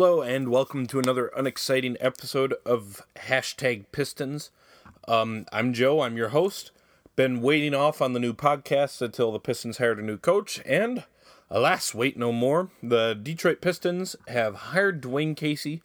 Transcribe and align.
Hello 0.00 0.22
and 0.22 0.48
welcome 0.48 0.86
to 0.86 1.00
another 1.00 1.32
unexciting 1.36 1.96
episode 1.98 2.54
of 2.64 3.02
hashtag 3.16 3.86
Pistons. 3.90 4.52
Um, 5.08 5.44
I'm 5.52 5.72
Joe. 5.72 6.02
I'm 6.02 6.16
your 6.16 6.28
host. 6.28 6.70
Been 7.16 7.40
waiting 7.40 7.74
off 7.74 8.00
on 8.00 8.12
the 8.12 8.20
new 8.20 8.32
podcast 8.32 9.02
until 9.02 9.32
the 9.32 9.40
Pistons 9.40 9.78
hired 9.78 9.98
a 9.98 10.02
new 10.02 10.16
coach, 10.16 10.60
and 10.64 11.02
alas, 11.50 11.96
wait 11.96 12.16
no 12.16 12.30
more. 12.30 12.70
The 12.80 13.18
Detroit 13.20 13.60
Pistons 13.60 14.14
have 14.28 14.54
hired 14.70 15.02
Dwane 15.02 15.36
Casey. 15.36 15.82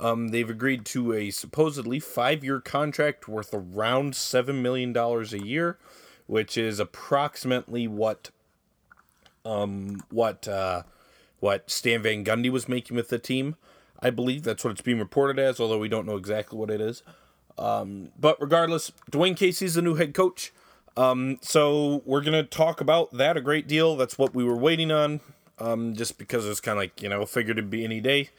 Um, 0.00 0.30
they've 0.30 0.50
agreed 0.50 0.84
to 0.86 1.12
a 1.12 1.30
supposedly 1.30 2.00
five-year 2.00 2.60
contract 2.62 3.28
worth 3.28 3.54
around 3.54 4.16
seven 4.16 4.60
million 4.60 4.92
dollars 4.92 5.32
a 5.32 5.46
year, 5.46 5.78
which 6.26 6.58
is 6.58 6.80
approximately 6.80 7.86
what 7.86 8.30
um, 9.44 10.02
what 10.10 10.48
uh, 10.48 10.82
what 11.42 11.68
Stan 11.68 12.02
Van 12.02 12.24
Gundy 12.24 12.50
was 12.50 12.68
making 12.68 12.96
with 12.96 13.08
the 13.08 13.18
team. 13.18 13.56
I 13.98 14.10
believe 14.10 14.44
that's 14.44 14.62
what 14.62 14.70
it's 14.70 14.80
being 14.80 15.00
reported 15.00 15.40
as, 15.40 15.58
although 15.58 15.78
we 15.78 15.88
don't 15.88 16.06
know 16.06 16.16
exactly 16.16 16.56
what 16.56 16.70
it 16.70 16.80
is. 16.80 17.02
Um, 17.58 18.10
but 18.18 18.40
regardless, 18.40 18.92
Dwane 19.10 19.36
Casey's 19.36 19.74
the 19.74 19.82
new 19.82 19.96
head 19.96 20.14
coach. 20.14 20.52
Um, 20.96 21.38
so 21.42 22.00
we're 22.04 22.20
gonna 22.20 22.44
talk 22.44 22.80
about 22.80 23.12
that 23.14 23.36
a 23.36 23.40
great 23.40 23.66
deal. 23.66 23.96
That's 23.96 24.16
what 24.16 24.36
we 24.36 24.44
were 24.44 24.56
waiting 24.56 24.92
on. 24.92 25.20
Um, 25.58 25.94
just 25.94 26.16
because 26.16 26.46
it's 26.46 26.60
kind 26.60 26.78
of 26.78 26.82
like 26.82 27.02
you 27.02 27.08
know 27.08 27.26
figured 27.26 27.58
it'd 27.58 27.70
be 27.70 27.84
any 27.84 28.00
day. 28.00 28.30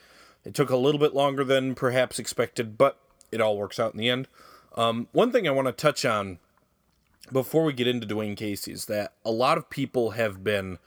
It 0.45 0.53
took 0.53 0.69
a 0.69 0.77
little 0.77 0.99
bit 0.99 1.13
longer 1.13 1.43
than 1.43 1.75
perhaps 1.75 2.19
expected, 2.19 2.77
but 2.77 2.97
it 3.33 3.41
all 3.41 3.57
works 3.57 3.79
out 3.79 3.91
in 3.91 3.99
the 3.99 4.09
end. 4.09 4.29
Um, 4.75 5.09
one 5.11 5.33
thing 5.33 5.45
I 5.45 5.51
want 5.51 5.67
to 5.67 5.73
touch 5.73 6.05
on 6.05 6.39
before 7.33 7.65
we 7.65 7.73
get 7.73 7.87
into 7.87 8.07
Dwane 8.07 8.37
Casey 8.37 8.71
is 8.71 8.85
that 8.85 9.11
a 9.25 9.31
lot 9.31 9.57
of 9.57 9.69
people 9.69 10.11
have 10.11 10.41
been 10.41 10.79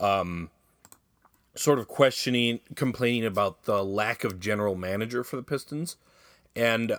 um, 0.00 0.50
sort 1.58 1.78
of 1.78 1.88
questioning, 1.88 2.60
complaining 2.74 3.24
about 3.24 3.64
the 3.64 3.84
lack 3.84 4.24
of 4.24 4.40
general 4.40 4.74
manager 4.74 5.24
for 5.24 5.36
the 5.36 5.42
Pistons. 5.42 5.96
And 6.54 6.98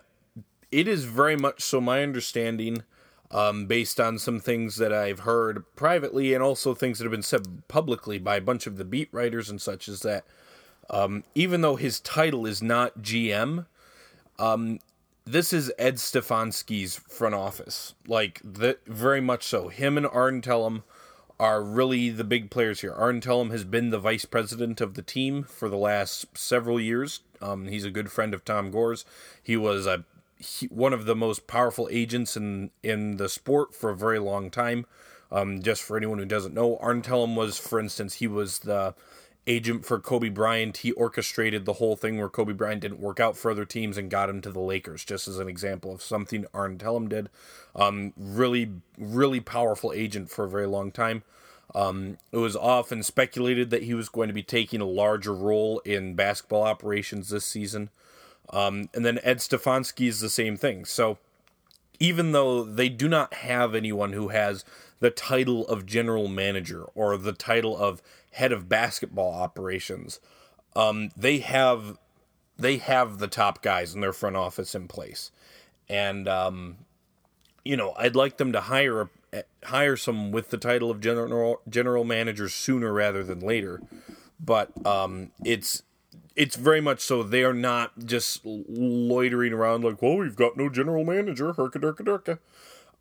it 0.71 0.87
is 0.87 1.05
very 1.05 1.35
much 1.35 1.61
so 1.61 1.81
my 1.81 2.03
understanding, 2.03 2.83
um, 3.31 3.65
based 3.65 3.99
on 3.99 4.19
some 4.19 4.39
things 4.39 4.77
that 4.77 4.93
I've 4.93 5.21
heard 5.21 5.63
privately 5.75 6.33
and 6.33 6.43
also 6.43 6.73
things 6.73 6.99
that 6.99 7.05
have 7.05 7.11
been 7.11 7.21
said 7.21 7.67
publicly 7.67 8.19
by 8.19 8.37
a 8.37 8.41
bunch 8.41 8.67
of 8.67 8.77
the 8.77 8.85
beat 8.85 9.09
writers 9.11 9.49
and 9.49 9.61
such, 9.61 9.87
is 9.87 10.01
that 10.01 10.25
um, 10.89 11.23
even 11.35 11.61
though 11.61 11.75
his 11.75 11.99
title 11.99 12.45
is 12.45 12.61
not 12.61 13.01
GM, 13.01 13.65
um, 14.39 14.79
this 15.25 15.53
is 15.53 15.71
Ed 15.77 15.95
Stefanski's 15.95 16.95
front 16.95 17.35
office. 17.35 17.93
Like, 18.07 18.41
that, 18.43 18.85
very 18.87 19.21
much 19.21 19.43
so. 19.43 19.67
Him 19.67 19.97
and 19.97 20.07
Arn 20.07 20.41
Tellem 20.41 20.83
are 21.39 21.63
really 21.63 22.09
the 22.09 22.23
big 22.23 22.49
players 22.49 22.81
here. 22.81 22.93
Arn 22.93 23.21
Tellem 23.21 23.51
has 23.51 23.63
been 23.63 23.91
the 23.91 23.99
vice 23.99 24.25
president 24.25 24.81
of 24.81 24.95
the 24.95 25.01
team 25.01 25.43
for 25.43 25.69
the 25.69 25.77
last 25.77 26.37
several 26.37 26.79
years. 26.79 27.21
Um, 27.41 27.67
he's 27.67 27.85
a 27.85 27.91
good 27.91 28.11
friend 28.11 28.33
of 28.33 28.43
Tom 28.43 28.71
Gores. 28.71 29.05
He 29.41 29.55
was 29.55 29.85
a 29.85 30.03
he, 30.37 30.67
one 30.67 30.93
of 30.93 31.05
the 31.05 31.15
most 31.15 31.47
powerful 31.47 31.87
agents 31.91 32.35
in 32.35 32.71
in 32.83 33.17
the 33.17 33.29
sport 33.29 33.73
for 33.73 33.89
a 33.89 33.95
very 33.95 34.19
long 34.19 34.49
time. 34.49 34.85
Um, 35.31 35.61
just 35.61 35.83
for 35.83 35.95
anyone 35.95 36.17
who 36.17 36.25
doesn't 36.25 36.55
know, 36.55 36.77
Arn 36.77 37.03
Tellem 37.03 37.35
was, 37.35 37.57
for 37.57 37.79
instance, 37.79 38.15
he 38.15 38.27
was 38.27 38.59
the 38.59 38.95
agent 39.49 39.83
for 39.83 39.99
Kobe 39.99 40.29
Bryant. 40.29 40.77
He 40.77 40.91
orchestrated 40.93 41.65
the 41.65 41.73
whole 41.73 41.95
thing 41.95 42.17
where 42.17 42.29
Kobe 42.29 42.53
Bryant 42.53 42.81
didn't 42.81 43.01
work 43.01 43.19
out 43.19 43.35
for 43.35 43.51
other 43.51 43.65
teams 43.65 43.97
and 43.97 44.09
got 44.09 44.29
him 44.29 44.41
to 44.41 44.51
the 44.51 44.59
Lakers, 44.59 45.03
just 45.03 45.27
as 45.27 45.39
an 45.39 45.49
example 45.49 45.91
of 45.91 46.01
something 46.01 46.45
Arn 46.53 46.77
Tellem 46.77 47.09
did. 47.09 47.29
Um, 47.75 48.13
really, 48.15 48.69
really 48.97 49.39
powerful 49.39 49.91
agent 49.91 50.29
for 50.29 50.45
a 50.45 50.49
very 50.49 50.67
long 50.67 50.91
time. 50.91 51.23
Um, 51.75 52.17
it 52.31 52.37
was 52.37 52.55
often 52.55 53.03
speculated 53.03 53.69
that 53.71 53.83
he 53.83 53.93
was 53.93 54.09
going 54.09 54.27
to 54.27 54.33
be 54.33 54.43
taking 54.43 54.81
a 54.81 54.85
larger 54.85 55.33
role 55.33 55.79
in 55.79 56.15
basketball 56.15 56.63
operations 56.63 57.29
this 57.29 57.45
season. 57.45 57.89
Um, 58.51 58.89
and 58.93 59.05
then 59.05 59.19
Ed 59.23 59.37
Stefanski 59.37 60.07
is 60.07 60.19
the 60.19 60.29
same 60.29 60.57
thing. 60.57 60.85
So 60.85 61.17
even 61.99 62.31
though 62.31 62.63
they 62.63 62.89
do 62.89 63.07
not 63.07 63.33
have 63.35 63.75
anyone 63.75 64.13
who 64.13 64.29
has 64.29 64.63
the 64.99 65.09
title 65.11 65.67
of 65.67 65.85
general 65.85 66.27
manager 66.27 66.83
or 66.95 67.15
the 67.17 67.33
title 67.33 67.77
of 67.77 68.01
head 68.31 68.51
of 68.51 68.69
basketball 68.69 69.33
operations, 69.33 70.19
um, 70.75 71.09
they 71.15 71.39
have 71.39 71.97
they 72.57 72.77
have 72.77 73.19
the 73.19 73.27
top 73.27 73.61
guys 73.61 73.95
in 73.95 74.01
their 74.01 74.13
front 74.13 74.35
office 74.35 74.75
in 74.75 74.87
place, 74.87 75.31
and 75.87 76.27
um, 76.27 76.77
you 77.63 77.77
know 77.77 77.93
I'd 77.97 78.15
like 78.15 78.37
them 78.37 78.51
to 78.51 78.61
hire 78.61 79.09
a, 79.33 79.43
hire 79.63 79.97
someone 79.97 80.31
with 80.31 80.49
the 80.49 80.57
title 80.57 80.91
of 80.91 80.99
general 80.99 81.61
general 81.67 82.03
manager 82.03 82.49
sooner 82.49 82.93
rather 82.93 83.23
than 83.23 83.39
later. 83.39 83.81
But 84.39 84.71
um, 84.85 85.31
it's 85.43 85.83
it's 86.35 86.55
very 86.55 86.81
much 86.81 87.01
so 87.01 87.23
they 87.23 87.43
are 87.43 87.53
not 87.53 87.91
just 88.05 88.45
loitering 88.45 89.51
around 89.51 89.83
like, 89.83 90.01
well, 90.01 90.17
we've 90.17 90.35
got 90.35 90.55
no 90.55 90.69
general 90.69 91.03
manager, 91.03 91.53
herka 91.53 91.75
durka 91.75 92.01
durka. 92.01 92.39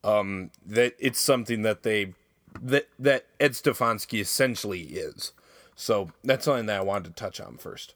Um, 0.02 0.50
that 0.66 0.94
it's 0.98 1.20
something 1.20 1.62
that 1.62 1.82
they 1.82 2.14
that 2.62 2.88
that 2.98 3.26
Ed 3.40 3.52
Stefanski 3.52 4.20
essentially 4.20 4.82
is. 4.82 5.32
So 5.76 6.10
that's 6.24 6.44
something 6.44 6.66
that 6.66 6.78
I 6.78 6.82
wanted 6.82 7.04
to 7.16 7.22
touch 7.22 7.40
on 7.40 7.56
first. 7.56 7.94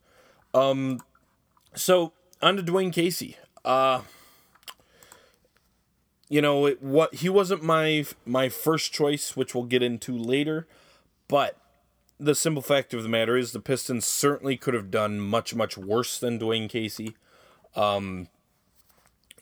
Um, 0.55 1.01
so 1.75 2.13
on 2.41 2.57
to 2.57 2.63
Dwane 2.63 2.93
Casey. 2.93 3.37
Uh, 3.65 4.03
you 6.29 6.41
know 6.41 6.65
it, 6.67 6.83
what 6.83 7.17
he 7.17 7.29
wasn't 7.29 7.63
my 7.63 8.07
my 8.25 8.49
first 8.49 8.93
choice, 8.93 9.37
which 9.37 9.55
we'll 9.55 9.65
get 9.65 9.83
into 9.83 10.17
later, 10.17 10.67
but 11.29 11.59
the 12.19 12.35
simple 12.35 12.63
fact 12.63 12.95
of 12.95 13.03
the 13.03 13.09
matter 13.09 13.37
is 13.37 13.53
the 13.53 13.61
Pistons 13.61 14.07
certainly 14.07 14.57
could 14.57 14.75
have 14.75 14.91
done 14.91 15.21
much 15.21 15.55
much 15.55 15.77
worse 15.77 16.19
than 16.19 16.39
Dwane 16.39 16.71
Casey. 16.71 17.17
Um, 17.77 18.29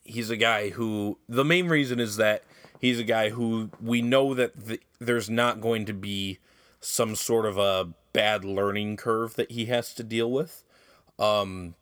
he's 0.04 0.30
a 0.30 0.36
guy 0.36 0.70
who 0.70 1.18
the 1.28 1.44
main 1.44 1.68
reason 1.68 2.00
is 2.00 2.16
that 2.16 2.42
he's 2.80 2.98
a 2.98 3.04
guy 3.04 3.28
who 3.28 3.70
we 3.80 4.02
know 4.02 4.34
that 4.34 4.66
the, 4.66 4.80
there's 4.98 5.30
not 5.30 5.60
going 5.60 5.84
to 5.84 5.92
be 5.92 6.38
some 6.80 7.14
sort 7.14 7.44
of 7.46 7.58
a 7.58 7.90
bad 8.12 8.44
learning 8.44 8.96
curve 8.96 9.36
that 9.36 9.52
he 9.52 9.66
has 9.66 9.94
to 9.94 10.02
deal 10.02 10.30
with 10.30 10.64
um, 11.18 11.74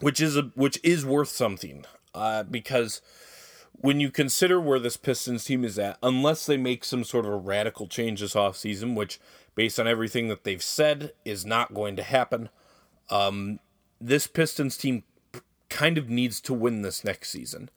which 0.00 0.20
is 0.20 0.36
a 0.36 0.42
which 0.54 0.78
is 0.82 1.06
worth 1.06 1.28
something 1.28 1.84
uh, 2.14 2.42
because 2.42 3.00
when 3.80 4.00
you 4.00 4.10
consider 4.10 4.60
where 4.60 4.80
this 4.80 4.96
Pistons 4.96 5.44
team 5.44 5.64
is 5.64 5.78
at 5.78 5.98
unless 6.02 6.44
they 6.44 6.56
make 6.56 6.84
some 6.84 7.04
sort 7.04 7.24
of 7.24 7.32
a 7.32 7.36
radical 7.36 7.86
change 7.86 8.20
this 8.20 8.34
offseason 8.34 8.94
which 8.94 9.20
based 9.54 9.78
on 9.78 9.86
everything 9.86 10.28
that 10.28 10.44
they've 10.44 10.62
said 10.62 11.12
is 11.24 11.46
not 11.46 11.72
going 11.72 11.96
to 11.96 12.02
happen 12.02 12.48
um, 13.10 13.60
this 14.00 14.26
Pistons 14.26 14.76
team 14.76 15.04
kind 15.68 15.96
of 15.96 16.10
needs 16.10 16.40
to 16.40 16.52
win 16.52 16.82
this 16.82 17.04
next 17.04 17.30
season 17.30 17.70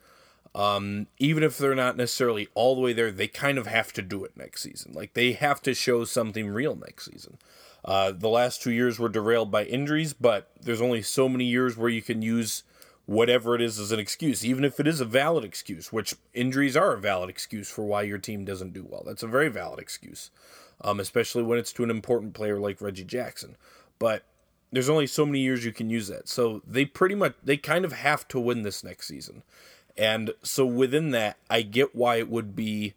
um, 0.54 1.08
even 1.18 1.44
if 1.44 1.58
they're 1.58 1.76
not 1.76 1.98
necessarily 1.98 2.48
all 2.54 2.76
the 2.76 2.82
way 2.82 2.94
there, 2.94 3.12
they 3.12 3.28
kind 3.28 3.58
of 3.58 3.68
have 3.68 3.94
to 3.94 4.02
do 4.02 4.24
it 4.26 4.36
next 4.36 4.62
season. 4.62 4.94
Like 4.94 5.14
they 5.14 5.34
have 5.34 5.62
to 5.64 5.74
show 5.74 6.04
something 6.04 6.50
real 6.50 6.76
next 6.76 7.06
season. 7.12 7.38
Uh, 7.84 8.12
the 8.12 8.30
last 8.30 8.62
two 8.62 8.72
years 8.72 9.00
were 9.00 9.10
derailed 9.10 9.50
by 9.50 9.64
injuries, 9.64 10.14
but 10.14 10.52
there's 10.62 10.82
only 10.82 11.02
so 11.02 11.28
many 11.28 11.46
years 11.46 11.78
where 11.78 11.90
you 11.90 12.02
can 12.02 12.22
use 12.22 12.64
whatever 13.06 13.56
it 13.56 13.62
is 13.62 13.80
as 13.80 13.92
an 13.92 14.00
excuse, 14.00 14.46
even 14.46 14.64
if 14.64 14.80
it 14.80 14.88
is 14.88 15.02
a 15.02 15.06
valid 15.06 15.44
excuse, 15.44 15.92
which 15.92 16.16
injuries 16.34 16.78
are 16.78 16.94
a 16.94 17.00
valid 17.00 17.30
excuse 17.30 17.70
for 17.70 17.84
why 17.84 18.04
your 18.04 18.20
team 18.20 18.46
doesn't 18.46 18.74
do 18.74 18.86
well. 18.88 19.04
That's 19.06 19.24
a 19.24 19.28
very 19.28 19.50
valid 19.50 19.80
excuse, 19.80 20.30
um, 20.82 21.00
especially 21.00 21.44
when 21.44 21.58
it's 21.58 21.74
to 21.74 21.84
an 21.84 21.90
important 21.90 22.34
player 22.34 22.60
like 22.60 22.82
Reggie 22.82 23.04
Jackson. 23.04 23.58
But 23.98 24.24
there's 24.72 24.90
only 24.90 25.08
so 25.08 25.26
many 25.26 25.40
years 25.40 25.66
you 25.66 25.74
can 25.74 25.90
use 25.90 26.08
that. 26.08 26.30
So 26.30 26.62
they 26.66 26.86
pretty 26.86 27.16
much, 27.16 27.34
they 27.44 27.58
kind 27.58 27.84
of 27.84 27.94
have 27.94 28.28
to 28.30 28.40
win 28.40 28.62
this 28.62 28.84
next 28.84 29.08
season. 29.08 29.44
And 29.98 30.34
so 30.44 30.66
within 30.66 31.12
that, 31.12 31.38
I 31.50 31.62
get 31.62 31.96
why 31.96 32.16
it 32.16 32.30
would 32.30 32.56
be 32.56 32.94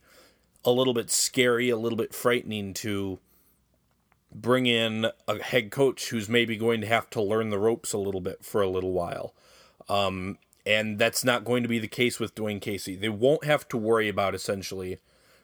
a 0.64 0.70
little 0.70 0.94
bit 0.94 1.11
scary, 1.11 1.69
a 1.69 1.76
little 1.76 1.96
bit 1.96 2.14
frightening 2.14 2.75
to 2.75 3.19
bring 4.35 4.67
in 4.67 5.06
a 5.29 5.43
head 5.43 5.70
coach 5.70 6.08
who's 6.08 6.29
maybe 6.29 6.56
going 6.56 6.81
to 6.81 6.87
have 6.87 7.08
to 7.11 7.23
learn 7.23 7.50
the 7.50 7.58
ropes 7.58 7.93
a 7.93 7.99
little 7.99 8.20
bit 8.20 8.44
for 8.44 8.62
a 8.62 8.69
little 8.69 8.93
while. 8.93 9.35
Um, 9.88 10.38
and 10.67 10.99
that's 10.99 11.25
not 11.25 11.44
going 11.44 11.62
to 11.62 11.69
be 11.69 11.79
the 11.79 11.88
case 11.88 12.19
with 12.19 12.35
Dwane 12.35 12.61
Casey. 12.61 12.96
They 12.96 13.08
won't 13.08 13.44
have 13.44 13.69
to 13.69 13.76
worry 13.76 14.08
about 14.08 14.35
essentially 14.35 14.99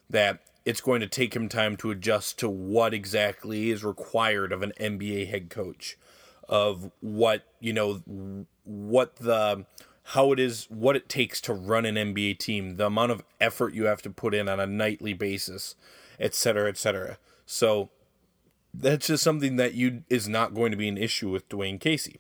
that 0.09 0.41
it's 0.65 0.81
going 0.81 1.01
to 1.01 1.07
take 1.07 1.35
him 1.35 1.49
time 1.49 1.77
to 1.77 1.91
adjust 1.91 2.39
to 2.39 2.49
what 2.49 2.93
exactly 2.93 3.71
is 3.71 3.85
required 3.85 4.53
of 4.53 4.63
an 4.63 4.73
NBA 4.81 5.29
head 5.29 5.51
coach, 5.51 5.97
of 6.49 6.91
what, 7.01 7.45
you 7.61 7.73
know, 7.73 8.47
what 8.65 9.17
the 9.17 9.65
how 10.11 10.33
it 10.33 10.41
is, 10.41 10.67
what 10.69 10.97
it 10.97 11.09
takes 11.09 11.41
to 11.41 11.53
run 11.53 11.87
an 11.87 11.95
NBA 11.95 12.37
team, 12.39 12.77
the 12.77 12.87
amount 12.87 13.13
of 13.13 13.23
effort 13.41 13.75
you 13.75 13.85
have 13.85 14.03
to 14.03 14.11
put 14.11 14.35
in 14.35 14.49
on 14.49 14.59
a 14.59 14.67
nightly 14.67 15.13
basis, 15.13 15.77
etc., 16.19 16.69
etc. 16.69 17.19
So 17.47 17.91
that's 18.75 19.07
just 19.07 19.23
something 19.23 19.55
that 19.55 19.75
you 19.75 20.03
is 20.11 20.29
not 20.29 20.53
going 20.53 20.73
to 20.73 20.77
be 20.77 20.89
an 20.89 20.99
issue 20.99 21.31
with 21.31 21.49
Dwane 21.49 21.79
Casey. 21.79 22.19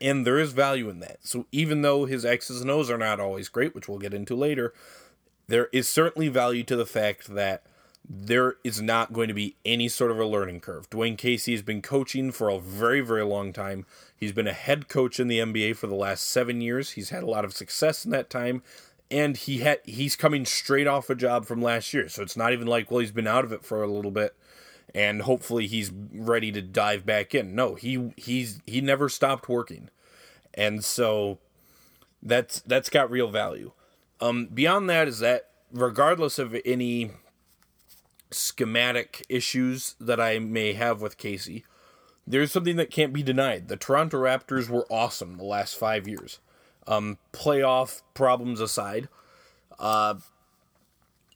And 0.00 0.26
there 0.26 0.38
is 0.38 0.52
value 0.52 0.88
in 0.88 1.00
that. 1.00 1.18
So 1.20 1.44
even 1.52 1.82
though 1.82 2.06
his 2.06 2.24
X's 2.24 2.62
and 2.62 2.70
O's 2.70 2.90
are 2.90 2.96
not 2.96 3.20
always 3.20 3.50
great, 3.50 3.74
which 3.74 3.86
we'll 3.86 3.98
get 3.98 4.14
into 4.14 4.34
later, 4.34 4.72
there 5.46 5.68
is 5.72 5.88
certainly 5.88 6.28
value 6.28 6.64
to 6.64 6.76
the 6.76 6.86
fact 6.86 7.34
that 7.34 7.64
there 8.08 8.54
is 8.64 8.80
not 8.80 9.12
going 9.12 9.28
to 9.28 9.34
be 9.34 9.56
any 9.66 9.88
sort 9.88 10.10
of 10.10 10.18
a 10.18 10.24
learning 10.24 10.60
curve. 10.60 10.88
Dwane 10.88 11.18
Casey 11.18 11.52
has 11.52 11.60
been 11.60 11.82
coaching 11.82 12.32
for 12.32 12.48
a 12.48 12.58
very, 12.58 13.00
very 13.00 13.24
long 13.24 13.52
time. 13.52 13.84
He's 14.16 14.32
been 14.32 14.46
a 14.46 14.52
head 14.52 14.88
coach 14.88 15.20
in 15.20 15.28
the 15.28 15.38
NBA 15.38 15.76
for 15.76 15.88
the 15.88 15.94
last 15.94 16.24
seven 16.24 16.62
years. 16.62 16.92
He's 16.92 17.10
had 17.10 17.22
a 17.22 17.30
lot 17.30 17.44
of 17.44 17.52
success 17.52 18.06
in 18.06 18.10
that 18.12 18.30
time, 18.30 18.62
and 19.10 19.36
he 19.36 19.58
had 19.58 19.80
he's 19.84 20.16
coming 20.16 20.46
straight 20.46 20.86
off 20.86 21.10
a 21.10 21.14
job 21.14 21.44
from 21.44 21.60
last 21.60 21.92
year. 21.92 22.08
So 22.08 22.22
it's 22.22 22.36
not 22.36 22.52
even 22.54 22.66
like 22.66 22.90
well 22.90 23.00
he's 23.00 23.12
been 23.12 23.26
out 23.26 23.44
of 23.44 23.52
it 23.52 23.62
for 23.62 23.82
a 23.82 23.90
little 23.90 24.10
bit, 24.10 24.34
and 24.94 25.22
hopefully 25.22 25.66
he's 25.66 25.92
ready 26.12 26.50
to 26.52 26.62
dive 26.62 27.04
back 27.04 27.34
in. 27.34 27.54
No, 27.54 27.74
he 27.74 28.14
he's 28.16 28.62
he 28.66 28.80
never 28.80 29.10
stopped 29.10 29.50
working, 29.50 29.90
and 30.54 30.82
so 30.82 31.38
that's 32.22 32.60
that's 32.60 32.88
got 32.88 33.10
real 33.10 33.28
value. 33.28 33.72
Um, 34.20 34.46
beyond 34.46 34.88
that 34.88 35.08
is 35.08 35.18
that 35.18 35.50
regardless 35.72 36.38
of 36.38 36.56
any 36.64 37.12
schematic 38.30 39.24
issues 39.28 39.94
that 40.00 40.20
I 40.20 40.38
may 40.38 40.74
have 40.74 41.00
with 41.00 41.18
Casey, 41.18 41.64
there's 42.26 42.52
something 42.52 42.76
that 42.76 42.90
can't 42.90 43.12
be 43.12 43.22
denied. 43.22 43.68
The 43.68 43.76
Toronto 43.76 44.18
Raptors 44.18 44.68
were 44.68 44.86
awesome 44.90 45.36
the 45.36 45.44
last 45.44 45.76
five 45.76 46.06
years. 46.06 46.40
Um, 46.86 47.18
playoff 47.32 48.02
problems 48.14 48.60
aside, 48.60 49.08
uh, 49.78 50.14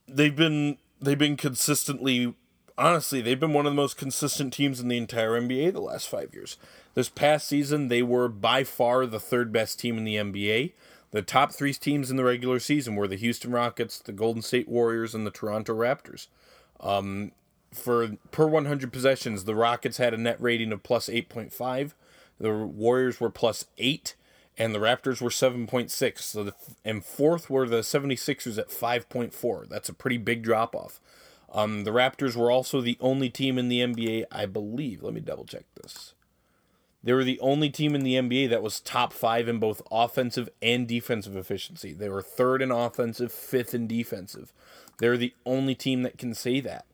they've 0.09 0.37
been 0.37 0.79
they've 1.01 1.19
been 1.19 1.37
consistently 1.37 2.35
honestly 2.79 3.21
they've 3.21 3.41
been 3.41 3.53
one 3.53 3.67
of 3.67 3.73
the 3.73 3.77
most 3.77 3.97
consistent 3.97 4.53
teams 4.53 4.81
in 4.81 4.89
the 4.89 4.97
entire 4.97 5.41
NBA 5.41 5.73
the 5.73 5.81
last 5.81 6.09
five 6.09 6.33
years. 6.33 6.57
This 6.95 7.09
past 7.09 7.49
season, 7.49 7.89
they 7.89 8.03
were 8.03 8.29
by 8.29 8.65
far 8.65 9.07
the 9.07 9.21
third 9.21 9.53
best 9.53 9.81
team 9.81 9.97
in 9.97 10.05
the 10.05 10.17
NBA. 10.17 10.73
The 11.11 11.23
top 11.23 11.53
three 11.53 11.75
teams 11.75 12.11
in 12.11 12.17
the 12.17 12.25
regular 12.25 12.59
season 12.59 12.97
were 12.97 13.09
the 13.09 13.17
Houston 13.17 13.53
Rockets, 13.53 13.99
the 13.99 14.13
Golden 14.13 14.43
State 14.43 14.69
Warriors, 14.69 15.15
and 15.15 15.27
the 15.27 15.31
Toronto 15.31 15.75
Raptors. 15.75 16.27
Um, 16.83 17.33
for 17.73 18.17
per 18.31 18.47
100 18.47 18.93
possessions, 18.93 19.45
the 19.45 19.55
Rockets 19.55 19.97
had 19.97 20.13
a 20.13 20.19
net 20.19 20.41
rating 20.41 20.73
of 20.73 20.83
plus 20.83 21.09
8.5. 21.09 21.93
The 22.39 22.53
Warriors 22.53 23.21
were 23.21 23.31
plus 23.31 23.67
8 23.79 24.15
and 24.59 24.75
the 24.75 24.79
Raptors 24.79 25.21
were 25.21 25.31
7.6. 25.31 26.19
So 26.19 26.45
the 26.45 26.55
and 26.85 27.05
fourth 27.05 27.49
were 27.49 27.69
the 27.69 27.81
76ers 27.81 28.59
at 28.59 28.69
5.4. 28.69 29.69
That's 29.69 29.89
a 29.89 29.95
pretty 29.95 30.19
big 30.19 30.43
drop 30.43 30.75
off. 30.75 31.01
Um, 31.53 31.85
the 31.85 31.91
Raptors 31.91 32.35
were 32.35 32.51
also 32.51 32.81
the 32.81 32.99
only 33.01 33.29
team 33.29 33.59
in 33.59 33.69
the 33.69 33.81
NBA, 33.81 34.25
I 34.33 34.47
believe. 34.47 35.03
Let 35.03 35.15
me 35.15 35.21
double 35.21 35.45
check 35.45 35.65
this. 35.83 36.15
They 37.05 37.13
were 37.13 37.25
the 37.25 37.41
only 37.41 37.69
team 37.69 37.95
in 37.95 38.05
the 38.05 38.15
NBA 38.15 38.49
that 38.51 38.63
was 38.63 38.81
top 38.81 39.13
five 39.13 39.49
in 39.49 39.59
both 39.59 39.83
offensive 39.91 40.49
and 40.63 40.87
defensive 40.87 41.37
efficiency. 41.37 41.93
They 41.93 42.09
were 42.09 42.23
third 42.23 42.63
in 42.63 42.71
offensive, 42.71 43.33
fifth 43.33 43.75
in 43.75 43.89
defensive. 43.89 44.53
They're 45.03 45.17
the 45.17 45.35
only 45.45 45.75
team 45.75 46.03
that 46.03 46.17
can 46.17 46.33
say 46.33 46.61
that. 46.61 46.87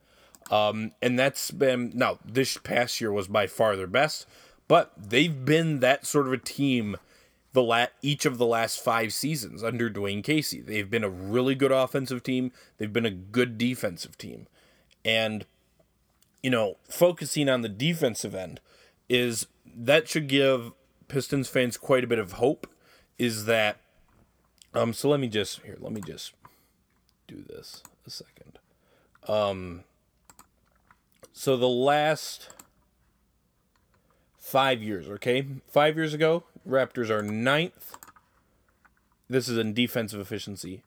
Um, 0.49 0.93
and 0.99 1.19
that's 1.19 1.51
been 1.51 1.91
now 1.93 2.17
this 2.25 2.57
past 2.57 2.99
year 2.99 3.11
was 3.11 3.27
by 3.27 3.45
far 3.45 3.75
their 3.75 3.85
best, 3.85 4.25
but 4.67 4.91
they've 4.97 5.45
been 5.45 5.79
that 5.81 6.07
sort 6.07 6.25
of 6.25 6.33
a 6.33 6.39
team 6.39 6.97
the 7.53 7.61
la- 7.61 7.85
each 8.01 8.25
of 8.25 8.39
the 8.39 8.47
last 8.47 8.83
five 8.83 9.13
seasons 9.13 9.63
under 9.63 9.91
Dwane 9.91 10.23
Casey. 10.23 10.59
They've 10.59 10.89
been 10.89 11.03
a 11.03 11.09
really 11.09 11.53
good 11.53 11.71
offensive 11.71 12.23
team. 12.23 12.51
They've 12.79 12.91
been 12.91 13.05
a 13.05 13.11
good 13.11 13.59
defensive 13.59 14.17
team, 14.17 14.47
and 15.05 15.45
you 16.41 16.49
know, 16.49 16.77
focusing 16.89 17.47
on 17.47 17.61
the 17.61 17.69
defensive 17.69 18.33
end 18.33 18.59
is 19.07 19.45
that 19.63 20.07
should 20.07 20.27
give 20.27 20.71
Pistons 21.09 21.47
fans 21.47 21.77
quite 21.77 22.03
a 22.03 22.07
bit 22.07 22.17
of 22.17 22.31
hope. 22.33 22.65
Is 23.19 23.45
that 23.45 23.77
um? 24.73 24.93
So 24.93 25.09
let 25.09 25.19
me 25.19 25.27
just 25.27 25.61
here. 25.61 25.77
Let 25.79 25.93
me 25.93 26.01
just 26.01 26.33
do 27.27 27.43
this 27.47 27.83
a 28.05 28.09
second. 28.09 28.59
Um, 29.27 29.83
so 31.33 31.55
the 31.57 31.67
last 31.67 32.49
five 34.37 34.81
years, 34.81 35.09
okay? 35.09 35.45
Five 35.67 35.95
years 35.95 36.13
ago, 36.13 36.43
Raptors 36.67 37.09
are 37.09 37.21
ninth. 37.21 37.97
This 39.29 39.47
is 39.47 39.57
in 39.57 39.73
defensive 39.73 40.19
efficiency. 40.19 40.83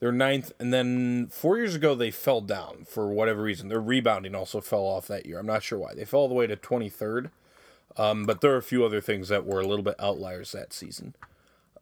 They're 0.00 0.12
ninth, 0.12 0.52
and 0.58 0.72
then 0.72 1.28
four 1.28 1.58
years 1.58 1.76
ago 1.76 1.94
they 1.94 2.10
fell 2.10 2.40
down 2.40 2.86
for 2.88 3.08
whatever 3.12 3.42
reason. 3.42 3.68
Their 3.68 3.80
rebounding 3.80 4.34
also 4.34 4.60
fell 4.60 4.84
off 4.84 5.06
that 5.06 5.26
year. 5.26 5.38
I'm 5.38 5.46
not 5.46 5.62
sure 5.62 5.78
why. 5.78 5.94
They 5.94 6.04
fell 6.04 6.20
all 6.20 6.28
the 6.28 6.34
way 6.34 6.46
to 6.46 6.56
23rd. 6.56 7.30
Um, 7.96 8.24
but 8.24 8.40
there 8.40 8.52
are 8.52 8.58
a 8.58 8.62
few 8.62 8.84
other 8.84 9.00
things 9.00 9.28
that 9.28 9.44
were 9.44 9.60
a 9.60 9.66
little 9.66 9.84
bit 9.84 9.96
outliers 9.98 10.52
that 10.52 10.72
season. 10.72 11.14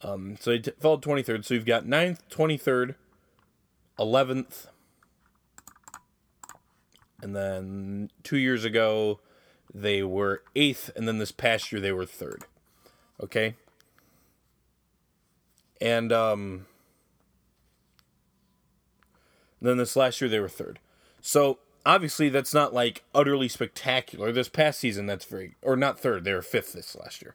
Um, 0.02 0.36
so 0.40 0.50
they 0.50 0.58
t- 0.58 0.72
fell 0.78 0.98
23rd. 0.98 1.44
So 1.44 1.54
you've 1.54 1.64
got 1.64 1.86
9th, 1.86 2.18
23rd, 2.30 2.94
11th, 4.00 4.66
and 7.22 7.36
then 7.36 8.10
two 8.22 8.38
years 8.38 8.64
ago 8.64 9.20
they 9.72 10.02
were 10.02 10.42
8th, 10.56 10.90
and 10.96 11.06
then 11.06 11.18
this 11.18 11.30
past 11.30 11.70
year 11.70 11.80
they 11.80 11.92
were 11.92 12.06
3rd. 12.06 12.42
Okay? 13.22 13.54
And 15.80 16.12
um, 16.12 16.66
then 19.60 19.76
this 19.76 19.94
last 19.94 20.20
year 20.20 20.28
they 20.28 20.40
were 20.40 20.48
3rd. 20.48 20.78
So 21.20 21.58
obviously 21.86 22.28
that's 22.28 22.54
not 22.54 22.74
like 22.74 23.04
utterly 23.14 23.48
spectacular. 23.48 24.32
This 24.32 24.48
past 24.48 24.80
season, 24.80 25.06
that's 25.06 25.24
very, 25.24 25.56
or 25.62 25.76
not 25.76 26.00
third, 26.00 26.24
they 26.24 26.32
were 26.32 26.42
fifth 26.42 26.72
this 26.72 26.96
last 26.96 27.22
year. 27.22 27.34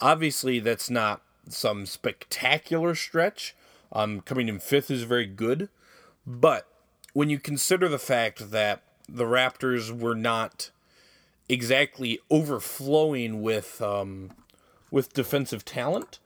Obviously, 0.00 0.58
that's 0.58 0.90
not 0.90 1.22
some 1.48 1.86
spectacular 1.86 2.94
stretch. 2.94 3.54
Um, 3.92 4.20
coming 4.20 4.48
in 4.48 4.58
fifth 4.58 4.90
is 4.90 5.04
very 5.04 5.26
good, 5.26 5.68
but 6.26 6.66
when 7.12 7.30
you 7.30 7.38
consider 7.38 7.88
the 7.88 7.98
fact 7.98 8.50
that 8.50 8.82
the 9.08 9.24
Raptors 9.24 9.96
were 9.96 10.14
not 10.14 10.70
exactly 11.48 12.18
overflowing 12.30 13.42
with 13.42 13.80
um, 13.82 14.30
with 14.90 15.12
defensive 15.12 15.64
talent, 15.64 16.18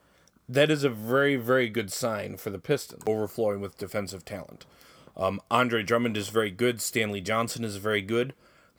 that 0.48 0.70
is 0.70 0.84
a 0.84 0.90
very 0.90 1.36
very 1.36 1.68
good 1.68 1.92
sign 1.92 2.36
for 2.36 2.50
the 2.50 2.58
Pistons. 2.58 3.02
Overflowing 3.06 3.60
with 3.60 3.78
defensive 3.78 4.24
talent. 4.24 4.66
Um, 5.16 5.40
Andre 5.50 5.82
Drummond 5.82 6.16
is 6.16 6.28
very 6.28 6.50
good. 6.50 6.80
Stanley 6.80 7.20
Johnson 7.20 7.64
is 7.64 7.76
very 7.76 8.02
good. 8.02 8.34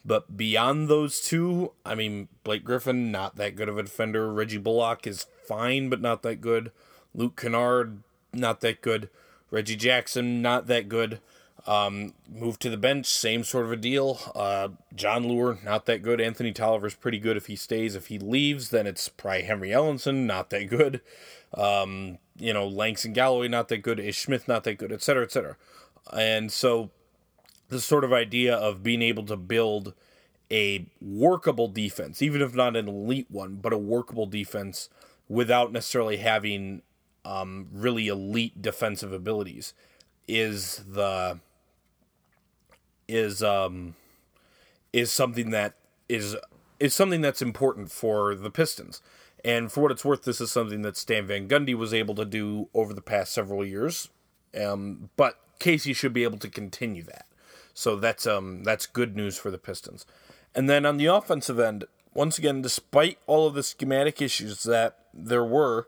But 0.05 0.37
beyond 0.37 0.87
those 0.87 1.19
two, 1.19 1.73
I 1.85 1.95
mean, 1.95 2.29
Blake 2.45 2.63
Griffin, 2.63 3.11
not 3.11 3.35
that 3.35 3.57
good 3.57 3.67
of 3.67 3.77
a 3.77 3.83
defender. 3.83 4.31
Reggie 4.31 4.57
Bullock 4.57 5.05
is 5.05 5.27
fine, 5.45 5.89
but 5.89 5.99
not 5.99 6.21
that 6.23 6.39
good. 6.39 6.71
Luke 7.13 7.35
Kennard, 7.35 8.01
not 8.33 8.61
that 8.61 8.81
good. 8.81 9.09
Reggie 9.51 9.75
Jackson, 9.75 10.41
not 10.41 10.67
that 10.67 10.89
good. 10.89 11.19
Um, 11.67 12.13
moved 12.27 12.61
to 12.61 12.69
the 12.69 12.77
bench, 12.77 13.05
same 13.05 13.43
sort 13.43 13.65
of 13.65 13.71
a 13.71 13.75
deal. 13.75 14.19
Uh, 14.33 14.69
Jon 14.95 15.25
Leuer, 15.25 15.63
not 15.63 15.85
that 15.85 16.01
good. 16.01 16.21
Anthony 16.21 16.51
Tolliver's 16.51 16.95
pretty 16.95 17.19
good 17.19 17.37
if 17.37 17.47
he 17.47 17.55
stays. 17.55 17.95
If 17.95 18.07
he 18.07 18.17
leaves, 18.17 18.69
then 18.69 18.87
it's 18.87 19.09
probably 19.09 19.43
Henry 19.43 19.69
Ellenson, 19.69 20.25
not 20.25 20.49
that 20.51 20.69
good. 20.69 21.01
Um, 21.53 22.17
you 22.37 22.53
know, 22.53 22.67
Langston 22.67 23.13
Galloway, 23.13 23.49
not 23.49 23.67
that 23.67 23.79
good. 23.79 23.99
Ish 23.99 24.19
Smith, 24.19 24.47
not 24.47 24.63
that 24.63 24.77
good, 24.77 24.91
et 24.91 25.01
cetera, 25.01 25.23
et 25.23 25.31
cetera. 25.31 25.57
And 26.13 26.51
so, 26.51 26.91
this 27.69 27.85
sort 27.85 28.03
of 28.03 28.13
idea 28.13 28.55
of 28.55 28.81
being 28.81 29.01
able 29.01 29.25
to 29.25 29.35
build 29.35 29.93
a 30.51 30.87
workable 31.01 31.67
defense, 31.67 32.21
even 32.21 32.41
if 32.41 32.55
not 32.55 32.75
an 32.75 32.87
elite 32.87 33.27
one, 33.29 33.55
but 33.55 33.73
a 33.73 33.77
workable 33.77 34.25
defense 34.25 34.89
without 35.27 35.71
necessarily 35.71 36.17
having 36.17 36.81
um, 37.25 37.67
really 37.71 38.07
elite 38.07 38.61
defensive 38.61 39.11
abilities, 39.11 39.73
is 40.27 40.83
the 40.87 41.39
is 43.07 43.41
um 43.41 43.95
is 44.93 45.11
something 45.11 45.49
that 45.49 45.73
is 46.07 46.35
is 46.79 46.93
something 46.95 47.21
that's 47.21 47.41
important 47.41 47.91
for 47.91 48.35
the 48.35 48.51
Pistons. 48.51 49.01
And 49.43 49.71
for 49.71 49.81
what 49.81 49.91
it's 49.91 50.03
worth, 50.03 50.23
this 50.23 50.41
is 50.41 50.51
something 50.51 50.81
that 50.81 50.97
Stan 50.97 51.25
Van 51.25 51.47
Gundy 51.47 51.73
was 51.73 51.93
able 51.93 52.15
to 52.15 52.25
do 52.25 52.67
over 52.73 52.93
the 52.93 53.01
past 53.01 53.33
several 53.33 53.65
years. 53.65 54.09
Um, 54.59 55.09
but 55.15 55.39
Casey 55.59 55.93
should 55.93 56.13
be 56.13 56.23
able 56.23 56.39
to 56.39 56.49
continue 56.49 57.03
that. 57.03 57.25
So 57.73 57.95
that's 57.95 58.27
um 58.27 58.63
that's 58.63 58.85
good 58.85 59.15
news 59.15 59.37
for 59.37 59.51
the 59.51 59.57
Pistons. 59.57 60.05
And 60.55 60.69
then 60.69 60.85
on 60.85 60.97
the 60.97 61.05
offensive 61.05 61.59
end, 61.59 61.85
once 62.13 62.37
again, 62.37 62.61
despite 62.61 63.19
all 63.27 63.47
of 63.47 63.53
the 63.53 63.63
schematic 63.63 64.21
issues 64.21 64.63
that 64.63 64.97
there 65.13 65.45
were, 65.45 65.87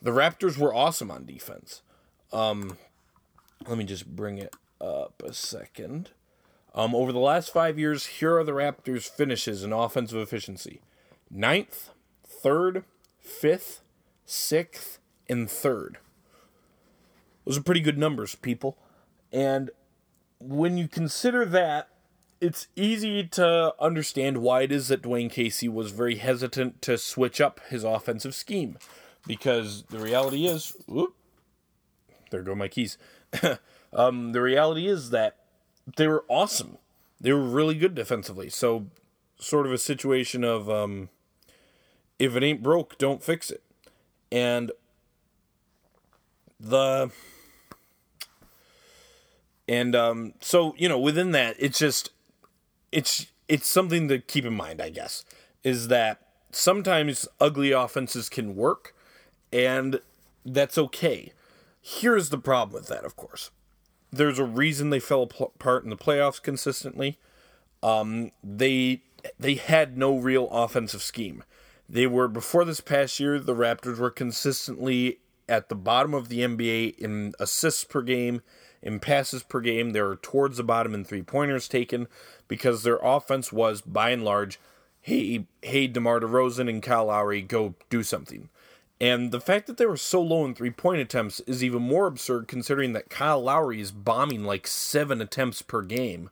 the 0.00 0.10
Raptors 0.10 0.56
were 0.56 0.74
awesome 0.74 1.10
on 1.10 1.24
defense. 1.24 1.82
Um, 2.32 2.76
let 3.66 3.78
me 3.78 3.84
just 3.84 4.06
bring 4.06 4.38
it 4.38 4.54
up 4.80 5.22
a 5.24 5.32
second. 5.32 6.10
Um, 6.74 6.94
over 6.94 7.12
the 7.12 7.18
last 7.18 7.52
five 7.52 7.78
years, 7.78 8.06
here 8.06 8.36
are 8.36 8.44
the 8.44 8.52
Raptors' 8.52 9.08
finishes 9.08 9.64
in 9.64 9.72
offensive 9.72 10.18
efficiency: 10.18 10.80
ninth, 11.30 11.90
third, 12.26 12.84
fifth, 13.20 13.80
sixth, 14.24 14.98
and 15.28 15.50
third. 15.50 15.98
Those 17.44 17.58
are 17.58 17.62
pretty 17.62 17.80
good 17.80 17.98
numbers, 17.98 18.34
people. 18.34 18.76
And 19.32 19.70
when 20.38 20.76
you 20.76 20.86
consider 20.86 21.44
that, 21.46 21.88
it's 22.40 22.68
easy 22.76 23.24
to 23.24 23.74
understand 23.80 24.38
why 24.38 24.62
it 24.62 24.70
is 24.70 24.88
that 24.88 25.02
Dwane 25.02 25.30
Casey 25.30 25.68
was 25.68 25.90
very 25.90 26.16
hesitant 26.16 26.80
to 26.82 26.96
switch 26.96 27.40
up 27.40 27.60
his 27.68 27.84
offensive 27.84 28.34
scheme. 28.34 28.78
Because 29.28 29.84
the 29.90 29.98
reality 30.00 30.46
is, 30.46 30.74
whoop, 30.88 31.14
there 32.30 32.42
go 32.42 32.56
my 32.56 32.66
keys. 32.66 32.98
um, 33.92 34.32
the 34.32 34.42
reality 34.42 34.88
is 34.88 35.10
that 35.10 35.36
they 35.96 36.08
were 36.08 36.24
awesome 36.28 36.78
they 37.20 37.32
were 37.32 37.42
really 37.42 37.74
good 37.74 37.94
defensively. 37.94 38.48
So, 38.48 38.86
sort 39.38 39.66
of 39.66 39.72
a 39.72 39.78
situation 39.78 40.44
of 40.44 40.70
um, 40.70 41.08
if 42.18 42.36
it 42.36 42.42
ain't 42.42 42.62
broke, 42.62 42.98
don't 42.98 43.22
fix 43.22 43.50
it. 43.50 43.62
And 44.30 44.72
the 46.60 47.10
and 49.68 49.94
um, 49.94 50.34
so 50.40 50.74
you 50.76 50.88
know 50.88 50.98
within 50.98 51.32
that, 51.32 51.56
it's 51.58 51.78
just 51.78 52.10
it's 52.92 53.26
it's 53.48 53.66
something 53.66 54.08
to 54.08 54.18
keep 54.18 54.44
in 54.44 54.54
mind, 54.54 54.80
I 54.80 54.90
guess, 54.90 55.24
is 55.64 55.88
that 55.88 56.20
sometimes 56.52 57.26
ugly 57.40 57.72
offenses 57.72 58.28
can 58.28 58.54
work, 58.54 58.94
and 59.52 60.00
that's 60.44 60.78
okay. 60.78 61.32
Here's 61.80 62.30
the 62.30 62.38
problem 62.38 62.74
with 62.74 62.88
that, 62.88 63.04
of 63.04 63.16
course. 63.16 63.50
There's 64.10 64.38
a 64.38 64.44
reason 64.44 64.90
they 64.90 65.00
fell 65.00 65.22
apart 65.22 65.84
in 65.84 65.90
the 65.90 65.96
playoffs 65.96 66.42
consistently. 66.42 67.18
Um, 67.82 68.32
they 68.42 69.02
they 69.38 69.54
had 69.54 69.98
no 69.98 70.16
real 70.16 70.48
offensive 70.50 71.02
scheme. 71.02 71.44
They 71.88 72.06
were 72.06 72.28
before 72.28 72.64
this 72.64 72.80
past 72.80 73.18
year. 73.20 73.38
The 73.38 73.54
Raptors 73.54 73.98
were 73.98 74.10
consistently 74.10 75.18
at 75.48 75.68
the 75.68 75.74
bottom 75.74 76.14
of 76.14 76.28
the 76.28 76.40
NBA 76.40 76.98
in 76.98 77.32
assists 77.40 77.84
per 77.84 78.02
game, 78.02 78.42
in 78.82 79.00
passes 79.00 79.42
per 79.42 79.60
game. 79.60 79.90
They 79.90 80.02
were 80.02 80.16
towards 80.16 80.58
the 80.58 80.64
bottom 80.64 80.94
in 80.94 81.04
three 81.04 81.22
pointers 81.22 81.68
taken 81.68 82.06
because 82.46 82.82
their 82.82 82.98
offense 83.02 83.52
was 83.52 83.80
by 83.80 84.10
and 84.10 84.24
large, 84.24 84.60
hey, 85.00 85.46
hey, 85.62 85.86
DeMar 85.86 86.20
DeRozan 86.20 86.68
and 86.68 86.82
Kyle 86.82 87.06
Lowry, 87.06 87.42
go 87.42 87.74
do 87.88 88.02
something. 88.02 88.50
And 89.00 89.30
the 89.30 89.40
fact 89.40 89.66
that 89.68 89.76
they 89.76 89.86
were 89.86 89.96
so 89.96 90.20
low 90.20 90.44
in 90.44 90.54
three 90.54 90.70
point 90.70 91.00
attempts 91.00 91.40
is 91.40 91.62
even 91.62 91.82
more 91.82 92.06
absurd 92.06 92.48
considering 92.48 92.92
that 92.94 93.10
Kyle 93.10 93.40
Lowry 93.40 93.80
is 93.80 93.92
bombing 93.92 94.44
like 94.44 94.66
seven 94.66 95.20
attempts 95.20 95.62
per 95.62 95.82
game 95.82 96.30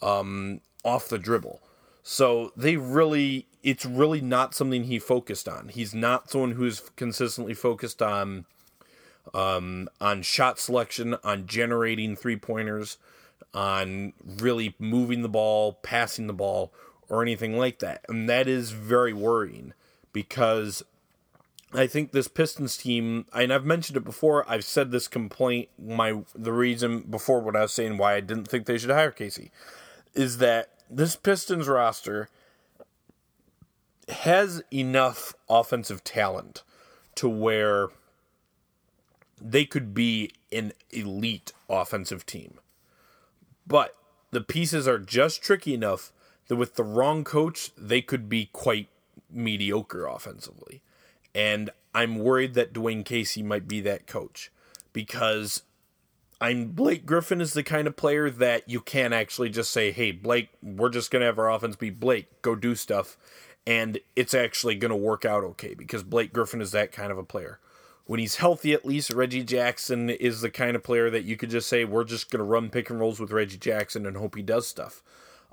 um, 0.00 0.60
off 0.84 1.08
the 1.08 1.18
dribble. 1.18 1.60
So 2.04 2.52
they 2.56 2.76
really, 2.76 3.46
it's 3.64 3.84
really 3.84 4.20
not 4.20 4.54
something 4.54 4.84
he 4.84 5.00
focused 5.00 5.48
on. 5.48 5.68
He's 5.68 5.92
not 5.92 6.30
someone 6.30 6.52
who's 6.52 6.80
consistently 6.94 7.54
focused 7.54 8.00
on, 8.00 8.44
um, 9.34 9.88
on 10.00 10.22
shot 10.22 10.60
selection, 10.60 11.16
on 11.24 11.48
generating 11.48 12.14
three 12.14 12.36
pointers, 12.36 12.98
on 13.52 14.12
really 14.24 14.76
moving 14.78 15.22
the 15.22 15.28
ball, 15.28 15.80
passing 15.82 16.28
the 16.28 16.32
ball, 16.32 16.72
or 17.08 17.22
anything 17.22 17.58
like 17.58 17.80
that. 17.80 18.04
And 18.08 18.28
that 18.28 18.46
is 18.46 18.70
very 18.70 19.12
worrying 19.12 19.72
because 20.12 20.84
I 21.72 21.86
think 21.86 22.12
this 22.12 22.28
Pistons 22.28 22.76
team, 22.76 23.26
and 23.34 23.52
I've 23.52 23.64
mentioned 23.64 23.96
it 23.96 24.04
before. 24.04 24.48
I've 24.48 24.64
said 24.64 24.90
this 24.90 25.08
complaint. 25.08 25.68
My 25.78 26.22
the 26.34 26.52
reason 26.52 27.00
before 27.00 27.40
what 27.40 27.56
I 27.56 27.62
was 27.62 27.72
saying 27.72 27.98
why 27.98 28.14
I 28.14 28.20
didn't 28.20 28.48
think 28.48 28.66
they 28.66 28.78
should 28.78 28.90
hire 28.90 29.10
Casey 29.10 29.50
is 30.14 30.38
that 30.38 30.70
this 30.88 31.16
Pistons 31.16 31.68
roster 31.68 32.28
has 34.08 34.62
enough 34.72 35.34
offensive 35.48 36.04
talent 36.04 36.62
to 37.16 37.28
where 37.28 37.88
they 39.40 39.64
could 39.64 39.92
be 39.92 40.30
an 40.52 40.72
elite 40.90 41.52
offensive 41.68 42.24
team. 42.24 42.58
But 43.66 43.96
the 44.30 44.40
pieces 44.40 44.86
are 44.86 44.98
just 44.98 45.42
tricky 45.42 45.74
enough 45.74 46.12
that 46.48 46.56
with 46.56 46.76
the 46.76 46.84
wrong 46.84 47.24
coach, 47.24 47.70
they 47.76 48.00
could 48.00 48.28
be 48.28 48.48
quite 48.52 48.88
mediocre 49.28 50.06
offensively. 50.06 50.82
And 51.36 51.68
I'm 51.94 52.18
worried 52.18 52.54
that 52.54 52.72
Dwane 52.72 53.04
Casey 53.04 53.42
might 53.42 53.68
be 53.68 53.82
that 53.82 54.06
coach 54.06 54.50
because 54.94 55.62
I'm 56.40 56.68
Blake 56.68 57.04
Griffin 57.04 57.42
is 57.42 57.52
the 57.52 57.62
kind 57.62 57.86
of 57.86 57.94
player 57.94 58.30
that 58.30 58.68
you 58.70 58.80
can't 58.80 59.12
actually 59.12 59.50
just 59.50 59.70
say, 59.70 59.92
"Hey, 59.92 60.12
Blake, 60.12 60.48
we're 60.62 60.88
just 60.88 61.10
going 61.10 61.20
to 61.20 61.26
have 61.26 61.38
our 61.38 61.52
offense 61.52 61.76
be 61.76 61.90
Blake, 61.90 62.40
go 62.40 62.54
do 62.54 62.74
stuff." 62.74 63.18
And 63.66 63.98
it's 64.14 64.32
actually 64.32 64.76
going 64.76 64.90
to 64.90 64.96
work 64.96 65.26
out 65.26 65.44
okay 65.44 65.74
because 65.74 66.02
Blake 66.02 66.32
Griffin 66.32 66.62
is 66.62 66.70
that 66.70 66.90
kind 66.90 67.12
of 67.12 67.18
a 67.18 67.24
player. 67.24 67.58
When 68.06 68.20
he's 68.20 68.36
healthy, 68.36 68.72
at 68.72 68.86
least, 68.86 69.10
Reggie 69.10 69.42
Jackson 69.42 70.08
is 70.08 70.40
the 70.40 70.50
kind 70.50 70.74
of 70.74 70.84
player 70.84 71.10
that 71.10 71.24
you 71.24 71.36
could 71.36 71.50
just 71.50 71.68
say, 71.68 71.84
we're 71.84 72.04
just 72.04 72.30
going 72.30 72.38
to 72.38 72.44
run 72.44 72.70
pick 72.70 72.88
and 72.88 73.00
rolls 73.00 73.18
with 73.18 73.32
Reggie 73.32 73.58
Jackson 73.58 74.06
and 74.06 74.16
hope 74.16 74.36
he 74.36 74.42
does 74.42 74.68
stuff. 74.68 75.02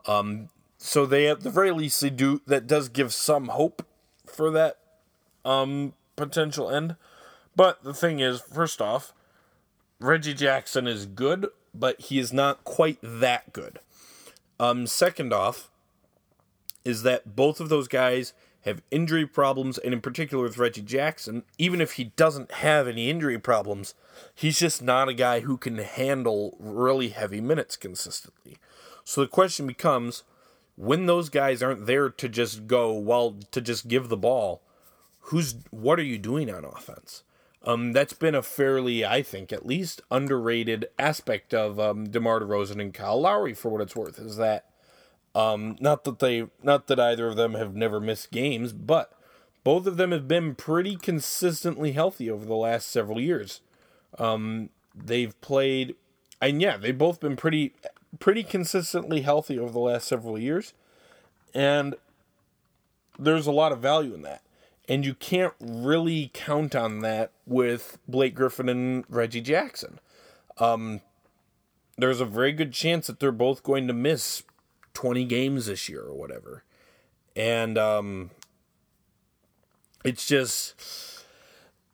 Um, 0.06 0.50
so 0.78 1.08
they, 1.08 1.28
at 1.28 1.42
the 1.42 1.50
very 1.50 1.72
least, 1.72 2.00
they 2.00 2.12
do 2.12 2.42
that 2.46 2.68
does 2.68 2.90
give 2.90 3.12
some 3.12 3.48
hope 3.48 3.84
for 4.28 4.52
that 4.52 4.78
um, 5.46 5.94
potential 6.16 6.70
end. 6.70 6.96
But 7.56 7.84
the 7.84 7.94
thing 7.94 8.20
is, 8.20 8.42
first 8.42 8.82
off, 8.82 9.14
Reggie 10.00 10.34
Jackson 10.34 10.88
is 10.88 11.06
good, 11.06 11.48
but 11.74 12.00
he 12.02 12.20
is 12.20 12.34
not 12.34 12.64
quite 12.64 12.98
that 13.02 13.54
good. 13.54 13.80
Um, 14.60 14.88
second 14.88 15.34
off, 15.34 15.70
is 16.86 17.04
that 17.04 17.36
both 17.36 17.60
of 17.60 17.70
those 17.70 17.88
guys 17.88 18.34
have 18.62 18.82
injury 18.92 19.26
problems, 19.26 19.78
and 19.78 19.94
in 19.94 20.02
particular 20.02 20.44
with 20.44 20.58
Reggie 20.58 20.82
Jackson, 20.82 21.44
even 21.58 21.82
if 21.82 21.94
he 21.94 22.06
doesn't 22.16 22.52
have 22.52 22.88
any 22.88 23.10
injury 23.10 23.38
problems, 23.38 23.94
he's 24.34 24.60
just 24.60 24.82
not 24.82 25.10
a 25.10 25.14
guy 25.14 25.42
who 25.42 25.58
can 25.58 25.78
handle 25.78 26.56
really 26.60 27.10
heavy 27.10 27.42
minutes 27.42 27.76
consistently. 27.76 28.58
So 29.04 29.22
the 29.22 29.28
question 29.28 29.68
becomes 29.68 30.24
when 30.76 31.06
those 31.06 31.30
guys 31.30 31.62
aren't 31.62 31.86
there 31.86 32.10
to 32.10 32.30
just 32.30 32.68
go, 32.68 32.94
well, 32.94 33.36
to 33.52 33.62
just 33.62 33.88
give 33.88 34.08
the 34.08 34.18
ball, 34.18 34.62
who's 35.24 35.56
what 35.72 36.00
are 36.00 36.04
you 36.04 36.18
doing 36.18 36.50
on 36.50 36.66
offense? 36.66 37.24
Um, 37.66 37.94
that's 37.94 38.14
been 38.14 38.36
a 38.36 38.42
fairly, 38.42 39.06
I 39.06 39.24
think, 39.24 39.54
at 39.54 39.66
least 39.66 40.02
underrated 40.12 40.88
aspect 41.00 41.54
of 41.54 41.80
um, 41.80 42.06
DeMar 42.06 42.42
DeRozan 42.42 42.82
and 42.82 42.94
Kyle 42.94 43.22
Lowry, 43.22 43.54
for 43.54 43.70
what 43.70 43.82
it's 43.82 43.96
worth, 43.96 44.20
is 44.20 44.36
that 44.36 44.66
um, 45.34 45.78
not 45.80 46.04
that 46.04 46.20
they, 46.20 46.48
not 46.62 46.88
that 46.88 47.00
either 47.00 47.28
of 47.28 47.38
them 47.38 47.54
have 47.54 47.74
never 47.74 48.02
missed 48.02 48.32
games, 48.32 48.74
but 48.74 49.14
both 49.64 49.88
of 49.88 49.96
them 49.96 50.12
have 50.12 50.28
been 50.28 50.56
pretty 50.56 50.98
consistently 50.98 51.94
healthy 51.94 52.30
over 52.30 52.46
the 52.46 52.54
last 52.56 52.90
several 52.90 53.20
years. 53.20 53.62
Um, 54.20 54.70
they've 54.94 55.40
played, 55.40 55.96
and 56.42 56.62
yeah, 56.62 56.76
they've 56.76 56.98
both 56.98 57.22
been 57.22 57.38
pretty, 57.38 57.74
pretty 58.20 58.44
consistently 58.44 59.22
healthy 59.22 59.58
over 59.58 59.72
the 59.72 59.80
last 59.80 60.06
several 60.06 60.38
years, 60.38 60.74
and 61.54 61.96
there's 63.18 63.48
a 63.48 63.52
lot 63.52 63.72
of 63.72 63.80
value 63.80 64.14
in 64.14 64.22
that. 64.24 64.42
And 64.88 65.06
you 65.06 65.14
can't 65.14 65.54
really 65.62 66.30
count 66.34 66.76
on 66.76 67.00
that 67.00 67.32
with 67.46 67.98
Blake 68.08 68.36
Griffin 68.36 68.68
and 68.68 69.06
Reggie 69.08 69.42
Jackson. 69.42 70.00
Um, 70.58 71.02
there's 71.98 72.20
a 72.20 72.26
very 72.26 72.52
good 72.52 72.74
chance 72.74 73.08
that 73.08 73.20
they're 73.20 73.32
both 73.32 73.64
going 73.64 73.88
to 73.88 73.94
miss 73.94 74.44
20 74.94 75.26
games 75.26 75.68
this 75.68 75.88
year 75.88 76.02
or 76.02 76.14
whatever. 76.14 76.64
And 77.36 77.78
um, 77.78 78.32
it's 80.04 80.28
just 80.28 81.24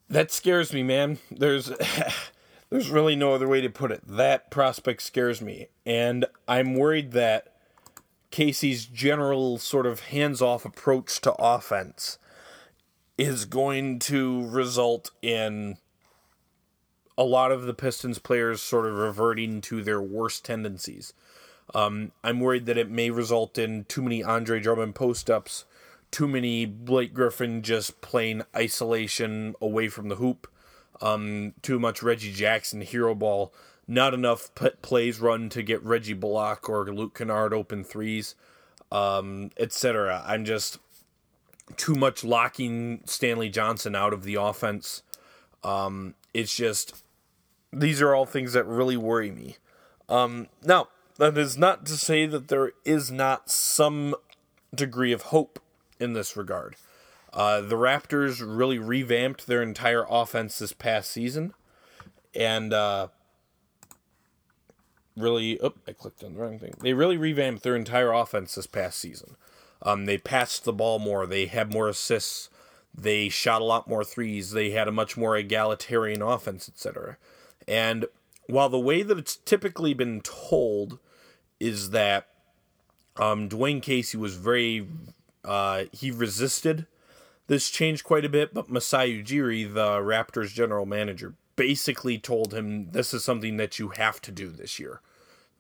that 0.10 0.31
scares 0.31 0.74
me, 0.74 0.84
man. 0.84 1.19
There's 1.31 1.72
there's 2.69 2.89
really 2.89 3.15
no 3.15 3.34
other 3.34 3.48
way 3.48 3.62
to 3.62 3.69
put 3.69 3.91
it. 3.91 4.01
That 4.05 4.51
prospect 4.51 5.01
scares 5.01 5.41
me, 5.41 5.67
and 5.86 6.25
I'm 6.48 6.75
worried 6.75 7.12
that 7.12 7.53
Casey's 8.31 8.86
general 8.86 9.58
sort 9.58 9.86
of 9.86 10.01
hands-off 10.01 10.65
approach 10.65 11.22
to 11.22 11.34
offense 11.39 12.17
is 13.20 13.44
going 13.44 14.00
to 14.00 14.48
result 14.48 15.12
in 15.22 15.78
a 17.18 17.24
lot 17.24 17.52
of 17.52 17.64
the 17.64 17.74
Pistons 17.74 18.18
players 18.18 18.62
sort 18.62 18.86
of 18.86 18.96
reverting 18.96 19.60
to 19.60 19.84
their 19.84 20.02
worst 20.02 20.46
tendencies. 20.46 21.14
Um, 21.76 22.14
I'm 22.24 22.40
worried 22.40 22.66
that 22.68 22.78
it 22.78 22.90
may 22.90 23.10
result 23.10 23.58
in 23.58 23.84
too 23.84 24.02
many 24.02 24.24
Andre 24.24 24.62
Drummond 24.62 24.96
post 24.96 25.30
ups, 25.30 25.66
too 26.12 26.30
many 26.30 26.66
Blake 26.66 27.14
Griffin 27.14 27.62
just 27.62 28.00
playing 28.00 28.44
isolation 28.56 29.54
away 29.62 29.90
from 29.90 30.08
the 30.08 30.16
hoop, 30.16 30.48
um, 31.02 31.54
too 31.62 31.78
much 31.78 32.02
Reggie 32.02 32.32
Jackson 32.32 32.80
hero 32.80 33.14
ball, 33.14 33.54
not 33.86 34.14
enough 34.14 34.50
plays 34.82 35.20
run 35.20 35.50
to 35.50 35.62
get 35.62 35.84
Reggie 35.84 36.14
Bullock 36.14 36.70
or 36.70 36.86
Luke 36.86 37.18
Kennard 37.18 37.54
open 37.54 37.84
threes, 37.84 38.36
um, 38.94 39.50
etc. 39.58 40.24
I'm 40.26 40.46
just 40.46 40.80
too 41.78 41.96
much 41.96 42.24
locking 42.24 43.02
Stanley 43.06 43.50
Johnson 43.50 43.96
out 43.96 44.14
of 44.14 44.24
the 44.24 44.36
offense. 44.36 45.04
Um, 45.64 46.16
it's 46.34 46.56
just 46.56 47.04
these 47.72 48.02
are 48.02 48.16
all 48.16 48.26
things 48.26 48.54
that 48.54 48.66
really 48.66 48.98
worry 48.98 49.32
me. 49.32 49.58
Um, 50.08 50.48
now, 50.64 50.88
that 51.18 51.38
is 51.38 51.58
not 51.58 51.86
to 51.88 51.94
say 51.94 52.26
that 52.26 52.48
there 52.48 52.72
is 52.86 53.12
not 53.12 53.50
some 53.50 54.16
degree 54.74 55.12
of 55.12 55.24
hope 55.24 55.60
in 56.00 56.14
this 56.14 56.36
regard. 56.36 56.76
Uh, 57.32 57.62
the 57.62 57.76
Raptors 57.76 58.42
really 58.42 58.80
revamped 58.80 59.46
their 59.46 59.62
entire 59.62 60.06
offense 60.10 60.58
this 60.58 60.74
past 60.74 61.12
season, 61.12 61.54
and 62.34 62.74
uh, 62.74 63.10
really, 65.16 65.62
oh, 65.62 65.74
I 65.88 65.92
clicked 65.92 66.24
on 66.24 66.34
the 66.34 66.40
wrong 66.40 66.58
thing. 66.58 66.74
They 66.82 66.94
really 66.94 67.18
revamped 67.18 67.62
their 67.62 67.76
entire 67.76 68.12
offense 68.12 68.56
this 68.56 68.66
past 68.66 69.00
season. 69.00 69.36
Um, 69.81 70.05
they 70.05 70.17
passed 70.17 70.63
the 70.63 70.74
ball 70.74 71.00
more. 71.00 71.25
They 71.25 71.45
had 71.45 71.74
more 71.74 71.88
assists. 71.88 72.50
They 72.93 73.29
shot 73.29 73.62
a 73.62 73.65
lot 73.65 73.88
more 73.88 74.03
threes. 74.03 74.51
They 74.51 74.71
had 74.71 74.88
a 74.88 74.91
much 74.91 75.15
more 75.17 75.38
egalitarian 75.38 76.21
offense, 76.21 76.67
etc. 76.67 77.17
And 77.67 78.05
while 78.48 78.69
the 78.69 78.79
way 78.79 79.03
that 79.03 79.17
it's 79.17 79.38
typically 79.38 79.93
been 79.93 80.21
told 80.21 81.00
is 81.59 81.91
that 81.91 82.27
Um, 83.17 83.50
Dwane 83.50 83.81
Casey 83.81 84.17
was 84.17 84.36
very, 84.36 84.88
uh, 85.43 85.86
he 85.91 86.09
resisted 86.09 86.86
this 87.48 87.69
change 87.69 88.01
quite 88.05 88.24
a 88.24 88.29
bit, 88.29 88.53
but 88.53 88.69
Masai 88.69 89.21
Ujiri, 89.21 89.74
the 89.74 90.00
Raptors 90.00 90.53
general 90.53 90.86
manager, 90.86 91.33
basically 91.57 92.17
told 92.17 92.53
him 92.53 92.91
this 92.91 93.13
is 93.13 93.21
something 93.25 93.57
that 93.57 93.77
you 93.77 93.89
have 93.89 94.21
to 94.21 94.31
do 94.31 94.50
this 94.50 94.79
year. 94.79 95.01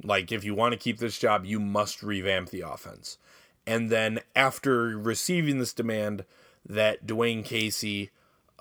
Like, 0.01 0.31
if 0.31 0.45
you 0.45 0.55
want 0.55 0.71
to 0.71 0.79
keep 0.79 0.99
this 0.99 1.19
job, 1.19 1.43
you 1.45 1.59
must 1.59 2.01
revamp 2.01 2.49
the 2.49 2.61
offense. 2.61 3.17
And 3.65 3.89
then 3.89 4.19
after 4.35 4.97
receiving 4.97 5.59
this 5.59 5.73
demand, 5.73 6.25
that 6.65 7.05
Dwane 7.05 7.43
Casey 7.45 8.11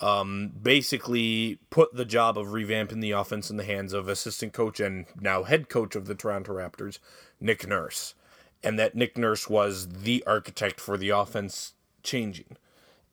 um, 0.01 0.53
basically 0.61 1.59
put 1.71 1.95
the 1.95 2.05
job 2.05 2.39
of 2.39 2.49
revamping 2.49 3.01
the 3.01 3.11
offense 3.11 3.51
in 3.51 3.57
the 3.57 3.65
hands 3.65 3.93
of 3.93 4.09
assistant 4.09 4.53
coach 4.53 4.81
and 4.81 5.07
now 5.21 5.43
head 5.43 5.69
coach 5.69 5.97
of 5.97 6.07
the 6.07 6.15
Toronto 6.15 6.53
Raptors, 6.53 6.99
Nick 7.41 7.67
Nurse. 7.67 8.15
And 8.63 8.79
that 8.79 8.95
Nick 8.95 9.17
Nurse 9.17 9.49
was 9.49 9.89
the 9.89 10.23
architect 10.27 10.81
for 10.81 10.97
the 10.97 11.11
offense 11.11 11.75
changing. 12.03 12.57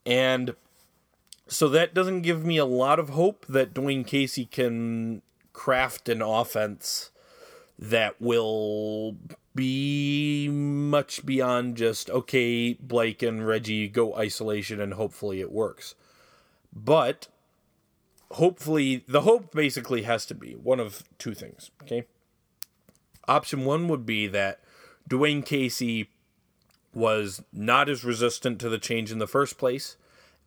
And 0.06 0.56
so 1.48 1.68
that 1.70 1.94
doesn't 1.94 2.22
give 2.22 2.44
me 2.46 2.58
a 2.58 2.66
lot 2.66 3.00
of 3.00 3.10
hope 3.10 3.46
that 3.48 3.74
Dwane 3.74 4.06
Casey 4.06 4.46
can 4.46 5.22
craft 5.54 6.10
an 6.10 6.22
offense 6.22 7.12
that 7.78 8.20
will 8.22 9.18
be 9.56 10.50
much 10.50 11.26
beyond 11.26 11.78
just 11.78 12.10
okay, 12.10 12.74
Blake 12.74 13.24
and 13.24 13.48
Reggie 13.48 13.88
go 13.88 14.16
isolation 14.16 14.82
and 14.82 14.94
hopefully 14.94 15.40
it 15.40 15.52
works. 15.52 15.96
But 16.74 17.28
hopefully 18.32 19.04
the 19.08 19.22
hope 19.22 19.54
basically 19.54 20.04
has 20.04 20.26
to 20.28 20.36
be 20.36 20.54
one 20.54 20.80
of 20.80 21.04
two 21.18 21.34
things, 21.34 21.72
okay? 21.84 22.06
Option 23.28 23.66
1 23.66 23.88
would 23.88 24.06
be 24.06 24.28
that 24.28 24.60
Dwane 25.10 25.46
Casey 25.46 26.10
was 26.94 27.42
not 27.52 27.90
as 27.90 28.04
resistant 28.04 28.60
to 28.60 28.70
the 28.70 28.78
change 28.78 29.12
in 29.12 29.20
the 29.20 29.28
first 29.28 29.58
place 29.58 29.96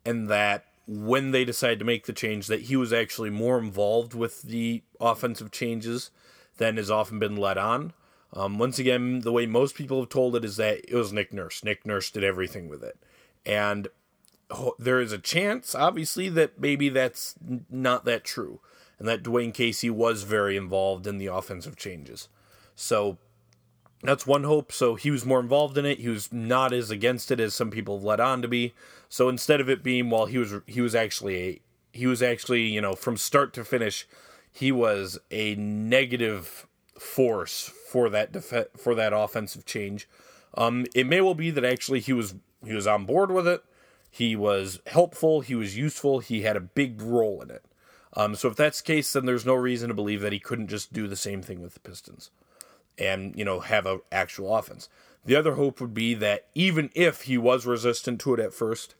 and 0.05 0.29
that 0.29 0.65
when 0.87 1.31
they 1.31 1.45
decided 1.45 1.79
to 1.79 1.85
make 1.85 2.05
the 2.05 2.13
change 2.13 2.47
that 2.47 2.61
he 2.61 2.75
was 2.75 2.91
actually 2.91 3.29
more 3.29 3.59
involved 3.59 4.13
with 4.13 4.41
the 4.43 4.81
offensive 4.99 5.51
changes 5.51 6.09
than 6.57 6.77
has 6.77 6.89
often 6.89 7.19
been 7.19 7.35
let 7.35 7.57
on. 7.57 7.93
Um, 8.33 8.59
once 8.59 8.77
again, 8.77 9.21
the 9.21 9.31
way 9.31 9.45
most 9.45 9.75
people 9.75 9.99
have 10.01 10.09
told 10.09 10.35
it 10.35 10.45
is 10.45 10.57
that 10.57 10.81
it 10.87 10.95
was 10.95 11.11
Nick 11.11 11.33
Nurse. 11.33 11.63
Nick 11.63 11.85
Nurse 11.85 12.11
did 12.11 12.23
everything 12.23 12.69
with 12.69 12.83
it. 12.83 12.97
And 13.45 13.87
there 14.77 14.99
is 14.99 15.11
a 15.11 15.17
chance, 15.17 15.73
obviously, 15.73 16.29
that 16.29 16.59
maybe 16.59 16.89
that's 16.89 17.35
not 17.69 18.05
that 18.05 18.23
true. 18.23 18.61
And 18.97 19.07
that 19.07 19.23
Dwane 19.23 19.53
Casey 19.53 19.89
was 19.89 20.23
very 20.23 20.57
involved 20.57 21.07
in 21.07 21.17
the 21.17 21.27
offensive 21.27 21.75
changes. 21.75 22.27
So 22.75 23.17
that's 24.03 24.27
one 24.27 24.43
hope. 24.43 24.71
So 24.71 24.95
he 24.95 25.09
was 25.09 25.25
more 25.25 25.39
involved 25.39 25.77
in 25.77 25.85
it. 25.85 25.99
He 25.99 26.09
was 26.09 26.31
not 26.31 26.73
as 26.73 26.91
against 26.91 27.31
it 27.31 27.39
as 27.39 27.53
some 27.53 27.71
people 27.71 27.97
have 27.97 28.03
let 28.03 28.19
on 28.19 28.41
to 28.41 28.47
be. 28.47 28.73
So 29.07 29.29
instead 29.29 29.61
of 29.61 29.69
it 29.69 29.83
being, 29.83 30.09
well, 30.09 30.25
he 30.25 30.37
was 30.37 30.53
he 30.67 30.81
was 30.81 30.95
actually 30.95 31.35
a 31.37 31.61
he 31.91 32.07
was 32.07 32.21
actually 32.21 32.63
you 32.63 32.81
know 32.81 32.93
from 32.93 33.17
start 33.17 33.53
to 33.53 33.65
finish, 33.65 34.07
he 34.51 34.71
was 34.71 35.17
a 35.31 35.55
negative 35.55 36.67
force 36.97 37.71
for 37.89 38.07
that 38.09 38.31
def- 38.31 38.71
for 38.77 38.93
that 38.93 39.13
offensive 39.13 39.65
change. 39.65 40.07
Um, 40.55 40.85
it 40.93 41.07
may 41.07 41.21
well 41.21 41.33
be 41.33 41.49
that 41.51 41.65
actually 41.65 41.99
he 41.99 42.13
was 42.13 42.35
he 42.63 42.73
was 42.73 42.85
on 42.85 43.05
board 43.05 43.31
with 43.31 43.47
it. 43.47 43.63
He 44.11 44.35
was 44.35 44.79
helpful. 44.87 45.41
He 45.41 45.55
was 45.55 45.77
useful. 45.77 46.19
He 46.19 46.41
had 46.41 46.55
a 46.55 46.61
big 46.61 47.01
role 47.01 47.41
in 47.41 47.49
it. 47.49 47.63
Um, 48.13 48.35
so 48.35 48.49
if 48.49 48.55
that's 48.55 48.81
the 48.81 48.87
case, 48.87 49.13
then 49.13 49.25
there's 49.25 49.45
no 49.45 49.53
reason 49.53 49.87
to 49.87 49.93
believe 49.93 50.21
that 50.21 50.33
he 50.33 50.39
couldn't 50.39 50.67
just 50.67 50.93
do 50.93 51.07
the 51.07 51.15
same 51.15 51.41
thing 51.41 51.61
with 51.61 51.73
the 51.73 51.79
Pistons 51.79 52.31
and 52.97 53.35
you 53.35 53.45
know 53.45 53.59
have 53.59 53.85
an 53.85 54.01
actual 54.11 54.55
offense. 54.55 54.87
The 55.25 55.35
other 55.35 55.55
hope 55.55 55.81
would 55.81 55.93
be 55.93 56.13
that 56.15 56.47
even 56.53 56.91
if 56.93 57.23
he 57.23 57.37
was 57.37 57.65
resistant 57.65 58.21
to 58.21 58.35
it 58.35 58.39
at 58.39 58.53
first, 58.53 58.93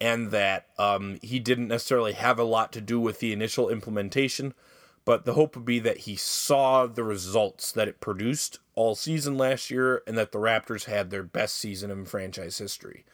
and 0.00 0.30
that 0.30 0.66
um, 0.78 1.18
he 1.22 1.38
didn't 1.38 1.68
necessarily 1.68 2.12
have 2.12 2.38
a 2.38 2.44
lot 2.44 2.72
to 2.72 2.80
do 2.80 2.98
with 2.98 3.20
the 3.20 3.32
initial 3.34 3.68
implementation, 3.68 4.54
but 5.04 5.24
the 5.24 5.34
hope 5.34 5.56
would 5.56 5.64
be 5.64 5.78
that 5.80 5.98
he 5.98 6.16
saw 6.16 6.86
the 6.86 7.04
results 7.04 7.72
that 7.72 7.88
it 7.88 8.00
produced 8.00 8.58
all 8.74 8.94
season 8.94 9.36
last 9.36 9.70
year, 9.70 10.02
and 10.06 10.16
that 10.16 10.32
the 10.32 10.38
Raptors 10.38 10.84
had 10.84 11.10
their 11.10 11.22
best 11.22 11.56
season 11.56 11.90
in 11.90 12.04
franchise 12.04 12.58
history, 12.58 13.04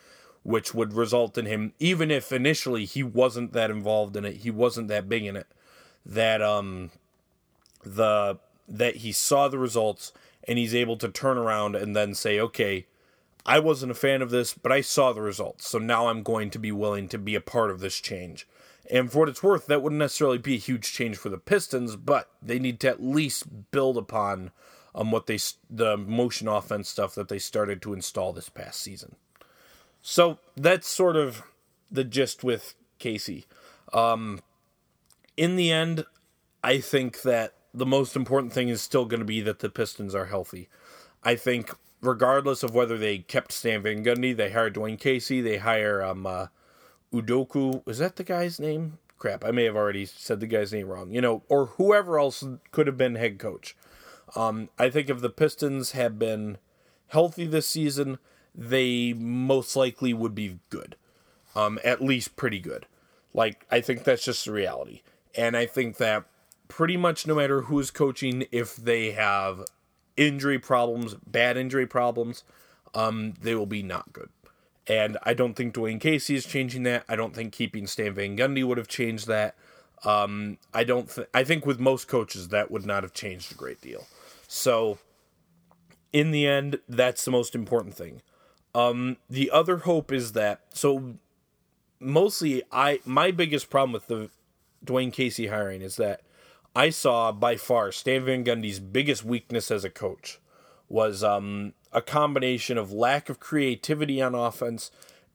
which 0.43 0.75
would 0.75 0.93
result 0.93 1.37
in 1.39 1.47
him, 1.47 1.73
even 1.79 2.11
if 2.11 2.33
initially 2.33 2.85
he 2.85 3.03
wasn't 3.03 3.53
that 3.53 3.71
involved 3.71 4.17
in 4.17 4.25
it, 4.25 4.39
he 4.39 4.51
wasn't 4.51 4.89
that 4.89 5.09
big 5.09 5.25
in 5.25 5.37
it, 5.37 5.47
that 6.05 6.43
um 6.43 6.91
the 7.85 8.39
that 8.69 8.97
he 8.97 9.13
saw 9.13 9.49
the 9.49 9.59
results 9.59 10.13
and 10.47 10.59
he's 10.59 10.75
able 10.75 10.97
to 10.97 11.09
turn 11.09 11.39
around 11.39 11.77
and 11.77 11.95
then 11.95 12.15
say, 12.15 12.39
okay, 12.39 12.87
I 13.45 13.61
wasn't 13.61 13.93
a 13.93 13.97
fan 13.97 14.23
of 14.23 14.31
this, 14.31 14.55
but 14.55 14.73
I 14.73 14.81
saw 14.81 15.13
the 15.13 15.21
results. 15.21 15.69
So 15.69 15.79
now 15.79 16.09
I'm 16.09 16.23
going 16.23 16.51
to 16.51 16.59
be 16.59 16.73
willing 16.73 17.09
to 17.09 17.19
be 17.19 17.35
a 17.35 17.41
part 17.41 17.71
of 17.71 17.81
this 17.81 18.01
change. 18.01 18.47
And 18.91 19.11
for 19.11 19.21
what 19.21 19.29
it's 19.29 19.43
worth, 19.43 19.67
that 19.67 19.83
wouldn't 19.83 19.99
necessarily 19.99 20.39
be 20.39 20.55
a 20.55 20.59
huge 20.59 20.93
change 20.93 21.17
for 21.17 21.29
the 21.29 21.39
Pistons, 21.39 21.97
but 21.97 22.31
they 22.41 22.59
need 22.59 22.81
to 22.81 22.89
at 22.89 23.03
least 23.03 23.71
build 23.71 23.97
upon 23.97 24.53
um, 24.95 25.11
what 25.11 25.27
they 25.27 25.39
the 25.69 25.97
motion 25.97 26.49
offense 26.49 26.89
stuff 26.89 27.15
that 27.15 27.29
they 27.29 27.39
started 27.39 27.83
to 27.83 27.93
install 27.93 28.33
this 28.33 28.49
past 28.49 28.81
season. 28.81 29.17
So 30.03 30.39
that's 30.57 30.89
sort 30.89 31.17
of 31.17 31.43
the 31.91 32.05
gist 32.05 32.45
with 32.45 32.75
Casey. 32.99 33.47
Um, 33.93 34.41
in 35.37 35.57
the 35.57 35.71
end, 35.71 36.05
I 36.63 36.79
think 36.81 37.23
that 37.23 37.55
the 37.75 37.87
most 37.87 38.17
important 38.17 38.53
thing 38.53 38.69
is 38.69 38.81
still 38.81 39.05
going 39.05 39.21
to 39.21 39.27
be 39.27 39.41
that 39.43 39.59
the 39.59 39.69
Pistons 39.69 40.15
are 40.15 40.27
healthy. 40.27 40.69
I 41.23 41.35
think 41.35 41.75
regardless 42.01 42.63
of 42.63 42.75
whether 42.75 42.97
they 42.97 43.19
kept 43.19 43.53
Stan 43.53 43.83
Van 43.83 44.05
Gundy, 44.05 44.35
they 44.35 44.51
hired 44.51 44.75
Dwane 44.75 44.99
Casey, 44.99 45.41
they 45.41 45.59
hire 45.59 46.03
um, 46.03 46.27
uh, 46.27 46.47
Udoka. 47.13 47.83
Is 47.89 47.99
that 47.99 48.17
the 48.17 48.25
guy's 48.25 48.61
name? 48.61 48.99
Crap, 49.19 49.45
I 49.45 49.51
may 49.51 49.65
have 49.65 49.77
already 49.77 50.05
said 50.05 50.41
the 50.41 50.47
guy's 50.47 50.73
name 50.73 50.89
wrong. 50.89 51.11
You 51.11 51.21
know, 51.21 51.43
or 51.49 51.67
whoever 51.67 52.19
else 52.19 52.45
could 52.71 52.87
have 52.87 52.99
been 52.99 53.15
head 53.15 53.39
coach. 53.39 53.77
Um, 54.35 54.69
I 54.79 54.91
think 54.91 55.09
if 55.09 55.21
the 55.21 55.31
Pistons 55.31 55.93
had 55.93 56.19
been 56.19 56.59
healthy 57.09 57.47
this 57.47 57.67
season, 57.67 58.19
they 58.55 59.13
most 59.13 59.77
likely 59.77 60.13
would 60.13 60.35
be 60.35 60.59
good. 60.71 60.97
Um, 61.55 61.79
at 61.85 62.03
least 62.03 62.37
pretty 62.37 62.59
good. 62.59 62.87
Like, 63.33 63.65
I 63.71 63.81
think 63.81 64.05
that's 64.05 64.25
just 64.25 64.45
the 64.45 64.53
reality. 64.53 65.03
And 65.35 65.57
I 65.57 65.67
think 65.67 65.97
that 65.99 66.25
pretty 66.69 66.97
much 66.97 67.27
no 67.27 67.35
matter 67.35 67.63
who's 67.63 67.91
coaching, 67.91 68.47
if 68.51 68.77
they 68.77 69.13
have 69.13 69.63
injury 70.17 70.59
problems, 70.59 71.15
bad 71.27 71.57
injury 71.57 71.87
problems, 71.87 72.45
um, 72.95 73.35
they 73.41 73.55
will 73.55 73.67
be 73.67 73.83
not 73.83 74.13
good. 74.13 74.31
And 74.89 75.19
I 75.25 75.35
don't 75.35 75.55
think 75.55 75.75
Dwane 75.75 76.01
Casey 76.01 76.37
is 76.37 76.47
changing 76.47 76.85
that. 76.85 77.05
I 77.09 77.17
don't 77.17 77.35
think 77.35 77.53
keeping 77.53 77.87
Stan 77.87 78.15
Van 78.15 78.37
Gundy 78.37 78.65
would 78.65 78.79
have 78.79 78.89
changed 78.89 79.27
that. 79.27 79.57
Um, 80.05 80.59
I 80.73 80.85
don't. 80.85 81.09
Th- 81.09 81.29
I 81.35 81.43
think 81.43 81.67
with 81.67 81.81
most 81.81 82.07
coaches 82.07 82.49
that 82.49 82.71
would 82.71 82.87
not 82.87 83.03
have 83.03 83.13
changed 83.13 83.51
a 83.51 83.57
great 83.57 83.81
deal. 83.81 84.07
So, 84.47 84.99
in 86.13 86.31
the 86.31 86.47
end, 86.47 86.79
that's 86.89 87.25
the 87.25 87.31
most 87.31 87.55
important 87.55 87.95
thing. 87.95 88.23
Um, 88.75 89.17
the 89.29 89.51
other 89.51 89.79
hope 89.79 90.13
is 90.13 90.33
that 90.33 90.61
so 90.71 91.15
mostly 91.99 92.63
I 92.71 93.01
my 93.05 93.31
biggest 93.31 93.71
problem 93.71 93.93
with 93.93 94.07
the 94.07 94.31
Dwane 94.85 95.13
Casey 95.13 95.49
hiring 95.49 95.83
is 95.83 95.97
that 95.97 96.21
I 96.75 96.91
saw 96.91 97.33
by 97.33 97.57
far 97.57 97.91
Stan 97.91 98.25
Van 98.27 98.45
Gundy's 98.45 98.79
biggest 98.79 99.25
weakness 99.25 99.71
as 99.71 99.83
a 99.83 99.91
coach 99.91 100.39
was 100.89 101.25
um, 101.25 101.73
a 101.97 102.03
combination 102.03 102.77
of 102.77 102.93
lack 102.93 103.31
of 103.31 103.41
creativity 103.41 104.21
on 104.21 104.35
offense 104.35 104.91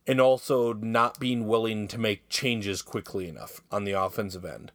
and 0.06 0.22
also 0.22 0.74
not 0.74 1.20
being 1.20 1.48
willing 1.48 1.88
to 1.88 1.98
make 1.98 2.30
changes 2.30 2.84
quickly 2.84 3.28
enough 3.28 3.62
on 3.72 3.84
the 3.84 3.92
offensive 3.94 4.46
end. 4.46 4.72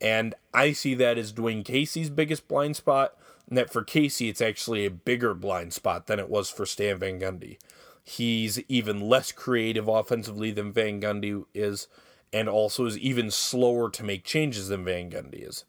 And 0.00 0.34
I 0.52 0.72
see 0.72 0.94
that 0.94 1.16
as 1.16 1.32
Dwane 1.32 1.64
Casey's 1.64 2.10
biggest 2.10 2.48
blind 2.48 2.74
spot, 2.74 3.16
and 3.48 3.56
that 3.56 3.72
for 3.72 3.84
Casey, 3.84 4.28
it's 4.28 4.40
actually 4.40 4.84
a 4.84 4.90
bigger 4.90 5.32
blind 5.32 5.72
spot 5.72 6.08
than 6.08 6.18
it 6.18 6.28
was 6.28 6.50
for 6.50 6.66
Stan 6.66 6.98
Van 6.98 7.20
Gundy. 7.20 7.56
He's 8.02 8.58
even 8.68 9.00
less 9.00 9.30
creative 9.30 9.86
offensively 9.86 10.50
than 10.50 10.72
Van 10.72 11.00
Gundy 11.00 11.44
is, 11.54 11.86
and 12.32 12.48
also 12.48 12.86
is 12.86 12.98
even 12.98 13.30
slower 13.30 13.88
to 13.90 14.02
make 14.02 14.24
changes 14.24 14.66
than 14.66 14.84
Van 14.84 15.08
Gundy 15.08 15.48
is. 15.48 15.64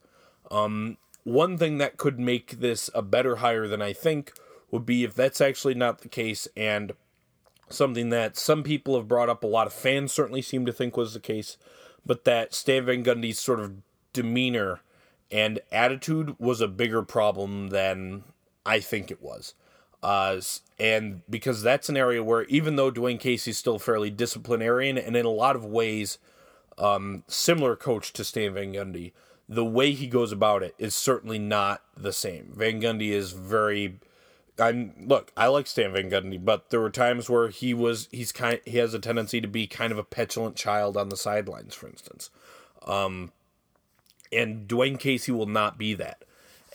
Um, 0.49 0.97
one 1.23 1.59
thing 1.59 1.77
that 1.77 1.97
could 1.97 2.19
make 2.19 2.59
this 2.59 2.89
a 2.95 3.03
better 3.03 3.37
hire 3.37 3.67
than 3.67 3.83
I 3.83 3.93
think 3.93 4.33
would 4.73 4.87
be 4.87 5.03
if 5.03 5.13
that's 5.13 5.39
actually 5.39 5.75
not 5.75 6.01
the 6.01 6.09
case 6.09 6.47
and 6.57 6.93
something 7.69 8.09
that 8.09 8.35
some 8.35 8.63
people 8.63 8.95
have 8.95 9.07
brought 9.07 9.29
up, 9.29 9.43
a 9.43 9.47
lot 9.47 9.67
of 9.67 9.73
fans 9.73 10.11
certainly 10.11 10.41
seem 10.41 10.65
to 10.65 10.73
think 10.73 10.97
was 10.97 11.13
the 11.13 11.19
case, 11.19 11.57
but 12.03 12.23
that 12.23 12.55
Stan 12.55 12.83
Van 12.85 13.03
Gundy's 13.03 13.37
sort 13.37 13.59
of 13.59 13.75
demeanor 14.13 14.81
and 15.31 15.59
attitude 15.71 16.35
was 16.39 16.59
a 16.59 16.67
bigger 16.67 17.03
problem 17.03 17.67
than 17.67 18.23
I 18.65 18.79
think 18.79 19.11
it 19.11 19.21
was. 19.21 19.53
Uh, 20.01 20.41
and 20.79 21.21
because 21.29 21.61
that's 21.61 21.87
an 21.87 21.95
area 21.95 22.23
where 22.23 22.45
even 22.45 22.75
though 22.75 22.91
Dwane 22.91 23.19
Casey's 23.19 23.59
still 23.59 23.77
fairly 23.77 24.09
disciplinarian 24.09 24.97
and 24.97 25.15
in 25.15 25.23
a 25.23 25.29
lot 25.29 25.55
of 25.55 25.63
ways 25.63 26.17
um, 26.79 27.23
similar 27.27 27.75
coach 27.75 28.11
to 28.13 28.23
Stan 28.23 28.55
Van 28.55 28.73
Gundy, 28.73 29.11
the 29.47 29.63
way 29.63 29.91
he 29.91 30.07
goes 30.07 30.31
about 30.31 30.63
it 30.63 30.73
is 30.79 30.95
certainly 30.95 31.37
not 31.37 31.83
the 31.95 32.11
same. 32.11 32.51
Van 32.55 32.81
Gundy 32.81 33.11
is 33.11 33.33
very 33.33 33.99
I'm 34.59 34.93
look, 34.99 35.31
I 35.35 35.47
like 35.47 35.67
Stan 35.67 35.93
Van 35.93 36.09
Gundy, 36.09 36.43
but 36.43 36.69
there 36.69 36.79
were 36.79 36.89
times 36.89 37.29
where 37.29 37.49
he 37.49 37.73
was 37.73 38.07
he's 38.11 38.31
kind 38.31 38.59
he 38.65 38.77
has 38.77 38.93
a 38.93 38.99
tendency 38.99 39.41
to 39.41 39.47
be 39.47 39.65
kind 39.67 39.91
of 39.91 39.97
a 39.97 40.03
petulant 40.03 40.55
child 40.55 40.95
on 40.95 41.09
the 41.09 41.17
sidelines, 41.17 41.73
for 41.73 41.87
instance. 41.87 42.29
Um, 42.85 43.31
and 44.31 44.67
Dwane 44.67 44.99
Casey 44.99 45.31
will 45.31 45.47
not 45.47 45.77
be 45.77 45.93
that. 45.95 46.23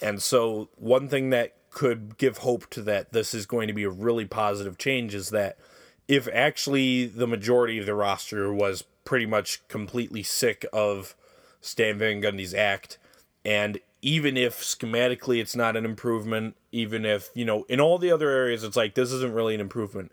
And 0.01 0.23
so 0.23 0.69
one 0.77 1.09
thing 1.09 1.31
that 1.31 1.55
could 1.71 2.17
give 2.19 2.39
hope 2.39 2.69
to 2.71 2.83
that 2.83 3.13
this 3.13 3.35
is 3.35 3.47
going 3.47 3.69
to 3.69 3.75
be 3.75 3.85
a 3.85 3.91
really 3.91 4.25
positive 4.25 4.79
change 4.79 5.15
is 5.15 5.31
that 5.31 5.59
if 6.07 6.27
actually 6.33 7.07
the 7.07 7.27
majority 7.27 7.79
of 7.79 7.87
the 7.87 7.95
roster 7.95 8.53
was 8.53 8.85
pretty 9.05 9.27
much 9.27 9.67
completely 9.69 10.23
sick 10.23 10.65
of 10.73 11.15
Stan 11.61 11.99
Van 11.99 12.23
Gundy's 12.23 12.55
act, 12.55 12.99
and 13.45 13.79
even 14.01 14.37
if 14.37 14.61
schematically 14.61 15.41
it's 15.41 15.57
not 15.57 15.77
an 15.77 15.85
improvement, 15.85 16.57
even 16.73 17.05
if, 17.05 17.31
you 17.35 17.45
know, 17.45 17.65
in 17.65 17.81
all 17.81 17.99
the 17.99 18.13
other 18.13 18.31
areas 18.31 18.63
it's 18.63 18.77
like 18.77 18.95
this 18.95 19.13
isn't 19.13 19.35
really 19.35 19.55
an 19.55 19.61
improvement, 19.61 20.13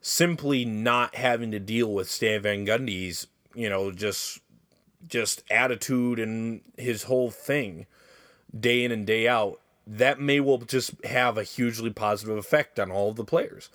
simply 0.00 0.64
not 0.64 1.14
having 1.14 1.50
to 1.50 1.58
deal 1.58 1.92
with 1.92 2.08
Stan 2.10 2.42
Van 2.42 2.66
Gundy's, 2.66 3.26
you 3.54 3.68
know, 3.68 3.90
just 3.90 4.40
just 5.06 5.42
attitude 5.50 6.18
and 6.18 6.62
his 6.78 7.04
whole 7.04 7.30
thing 7.30 7.86
day 8.58 8.84
in 8.84 8.92
and 8.92 9.06
day 9.06 9.28
out, 9.28 9.60
that 9.86 10.20
may 10.20 10.40
well 10.40 10.58
just 10.58 10.92
have 11.04 11.36
a 11.36 11.42
hugely 11.42 11.90
positive 11.90 12.36
effect 12.36 12.78
on 12.78 12.90
all 12.90 13.10
of 13.10 13.16
the 13.16 13.24
players. 13.24 13.68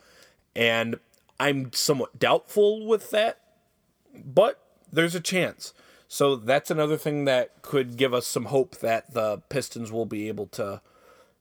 And 0.56 1.00
I'm 1.40 1.72
somewhat 1.74 2.18
doubtful 2.18 2.88
with 2.88 3.12
that, 3.12 3.40
but 4.16 4.60
there's 4.92 5.16
a 5.16 5.22
chance. 5.22 5.74
So 6.12 6.36
that's 6.36 6.72
another 6.72 6.98
thing 6.98 7.26
that 7.26 7.62
could 7.62 7.96
give 7.96 8.16
us 8.16 8.26
some 8.26 8.46
hope 8.46 8.80
that 8.80 9.14
the 9.14 9.44
Pistons 9.48 9.92
will 9.92 10.08
be 10.08 10.28
able 10.28 10.48
to 10.48 10.82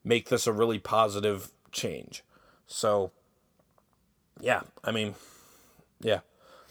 make 0.05 0.29
this 0.29 0.47
a 0.47 0.53
really 0.53 0.79
positive 0.79 1.51
change. 1.73 2.23
So, 2.67 3.11
yeah, 4.39 4.61
I 4.85 4.93
mean, 4.93 5.15
yeah. 6.03 6.21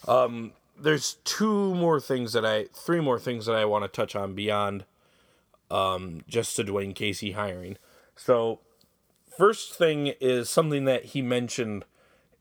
Um, 0.07 0.53
there's 0.79 1.15
two 1.23 1.73
more 1.73 1.99
things 1.99 2.33
that 2.33 2.45
I, 2.45 2.65
three 2.71 3.01
more 3.01 3.17
things 3.17 3.47
that 3.47 3.55
I 3.55 3.65
want 3.65 3.83
to 3.83 3.88
touch 3.88 4.15
on 4.15 4.36
beyond 4.36 4.86
um, 5.71 6.21
just 6.29 6.55
the 6.55 6.63
Dwane 6.63 6.93
Casey 6.93 7.31
hiring. 7.31 7.77
So, 8.15 8.60
first 9.36 9.73
thing 9.73 10.13
is 10.21 10.51
something 10.51 10.86
that 10.86 11.05
he 11.05 11.23
mentioned 11.23 11.83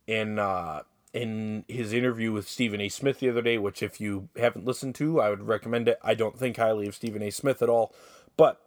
in 0.06 0.38
uh, 0.38 0.82
in 1.16 1.64
his 1.66 1.92
interview 1.92 2.30
with 2.30 2.48
Stephen 2.48 2.80
A. 2.80 2.88
Smith 2.90 3.20
the 3.20 3.30
other 3.30 3.40
day, 3.40 3.56
which 3.56 3.82
if 3.82 4.00
you 4.00 4.28
haven't 4.36 4.66
listened 4.66 4.94
to, 4.96 5.20
I 5.20 5.30
would 5.30 5.42
recommend 5.48 5.88
it. 5.88 5.98
I 6.02 6.14
don't 6.14 6.38
think 6.38 6.58
highly 6.58 6.86
of 6.86 6.94
Stephen 6.94 7.22
A. 7.22 7.30
Smith 7.30 7.62
at 7.62 7.70
all, 7.70 7.94
but 8.36 8.60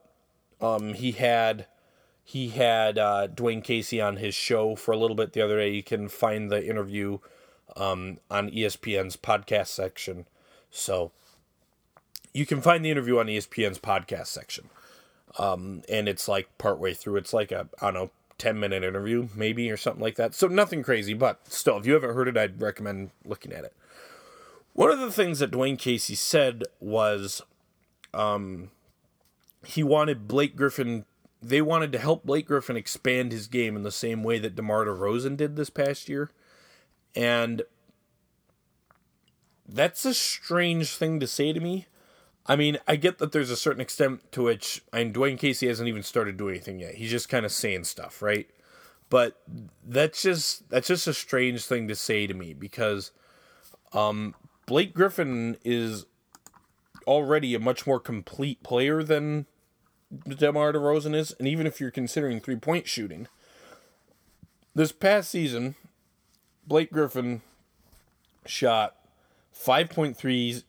um, 0.60 0.96
he 0.96 1.12
had 1.12 1.68
he 2.24 2.50
had 2.50 2.98
uh, 2.98 3.28
Dwane 3.28 3.64
Casey 3.64 4.02
on 4.02 4.18
his 4.18 4.34
show 4.34 4.76
for 4.76 4.92
a 4.92 4.98
little 4.98 5.16
bit 5.16 5.34
the 5.34 5.42
other 5.42 5.58
day. 5.58 5.70
You 5.70 5.84
can 5.84 6.10
find 6.10 6.52
the 6.52 6.66
interview 6.68 7.20
um, 7.76 8.18
on 8.30 8.50
ESPN's 8.50 9.16
podcast 9.16 9.68
section. 9.68 10.26
So 10.72 11.12
you 12.34 12.46
can 12.46 12.62
find 12.62 12.84
the 12.84 12.92
interview 12.92 13.20
on 13.20 13.28
ESPN's 13.28 13.80
podcast 13.80 14.28
section. 14.28 14.70
Um, 15.38 15.84
and 15.88 16.10
it's 16.10 16.28
like 16.28 16.56
partway 16.58 16.94
through. 16.94 17.18
It's 17.18 17.34
like 17.34 17.52
a 17.52 17.70
I 17.82 17.92
don't 17.92 17.94
know 17.94 18.12
10 18.39 18.60
minute 18.60 18.84
interview, 18.84 19.28
maybe, 19.36 19.69
or 19.69 19.78
something 19.78 20.02
like 20.02 20.15
that. 20.15 20.34
So 20.34 20.47
nothing 20.47 20.82
crazy, 20.82 21.13
but 21.13 21.52
still, 21.52 21.78
if 21.78 21.86
you 21.86 21.93
haven't 21.93 22.15
heard 22.15 22.28
it, 22.28 22.38
I'd 22.38 22.62
recommend 22.62 23.12
looking 23.23 23.52
at 23.54 23.63
it. 23.63 23.75
One 24.73 24.89
of 24.89 24.99
the 24.99 25.12
things 25.12 25.39
that 25.39 25.52
Dwane 25.52 25.78
Casey 25.78 26.15
said 26.15 26.63
was 26.80 27.41
um, 28.13 28.71
he 29.63 29.84
wanted 29.84 30.28
Blake 30.28 30.56
Griffin, 30.56 31.06
they 31.41 31.62
wanted 31.62 31.91
to 31.91 31.99
help 31.99 32.25
Blake 32.25 32.47
Griffin 32.47 32.78
expand 32.78 33.32
his 33.32 33.47
game 33.47 33.75
in 33.75 33.84
the 33.84 33.91
same 33.91 34.23
way 34.23 34.39
that 34.39 34.56
DeMar 34.56 34.86
DeRozan 34.86 35.38
did 35.38 35.56
this 35.56 35.69
past 35.69 36.10
year. 36.10 36.32
And 37.15 37.63
that's 39.67 40.06
a 40.06 40.13
strange 40.13 40.95
thing 40.95 41.19
to 41.19 41.28
say 41.28 41.54
to 41.54 41.60
me. 41.60 41.88
I 42.50 42.56
mean, 42.56 42.80
I 42.88 42.96
get 42.96 43.20
that 43.20 43.32
there's 43.32 43.52
a 43.52 43.56
certain 43.56 43.80
extent 43.80 44.32
to 44.32 44.42
which 44.42 44.82
mean, 44.92 45.14
Dwane 45.14 45.38
Casey 45.38 45.68
hasn't 45.68 45.88
even 45.88 46.02
started 46.02 46.36
doing 46.36 46.56
anything 46.56 46.80
yet. 46.80 46.96
He's 46.96 47.12
just 47.12 47.30
kind 47.30 47.46
of 47.46 47.52
saying 47.52 47.84
stuff, 47.84 48.24
right? 48.24 48.50
But 49.12 49.40
that's 49.86 50.24
just 50.24 50.68
that's 50.70 50.88
just 50.88 51.06
a 51.06 51.14
strange 51.14 51.66
thing 51.66 51.88
to 51.88 51.96
say 51.96 52.26
to 52.26 52.34
me 52.34 52.56
because 52.56 53.12
um, 53.94 54.34
Blake 54.66 54.96
Griffin 54.96 55.58
is 55.64 56.08
already 57.06 57.54
a 57.54 57.60
much 57.60 57.86
more 57.86 58.00
complete 58.00 58.64
player 58.64 59.04
than 59.04 59.46
DeMar 60.28 60.74
DeRozan 60.74 61.16
is, 61.16 61.36
and 61.38 61.48
even 61.48 61.68
if 61.68 61.80
you're 61.80 61.92
considering 61.92 62.40
three 62.40 62.56
point 62.56 62.88
shooting, 62.88 63.28
this 64.74 64.92
past 64.92 65.30
season, 65.30 65.76
Blake 66.66 66.92
Griffin 66.92 67.44
shot 68.46 68.96
5.3 69.56 70.64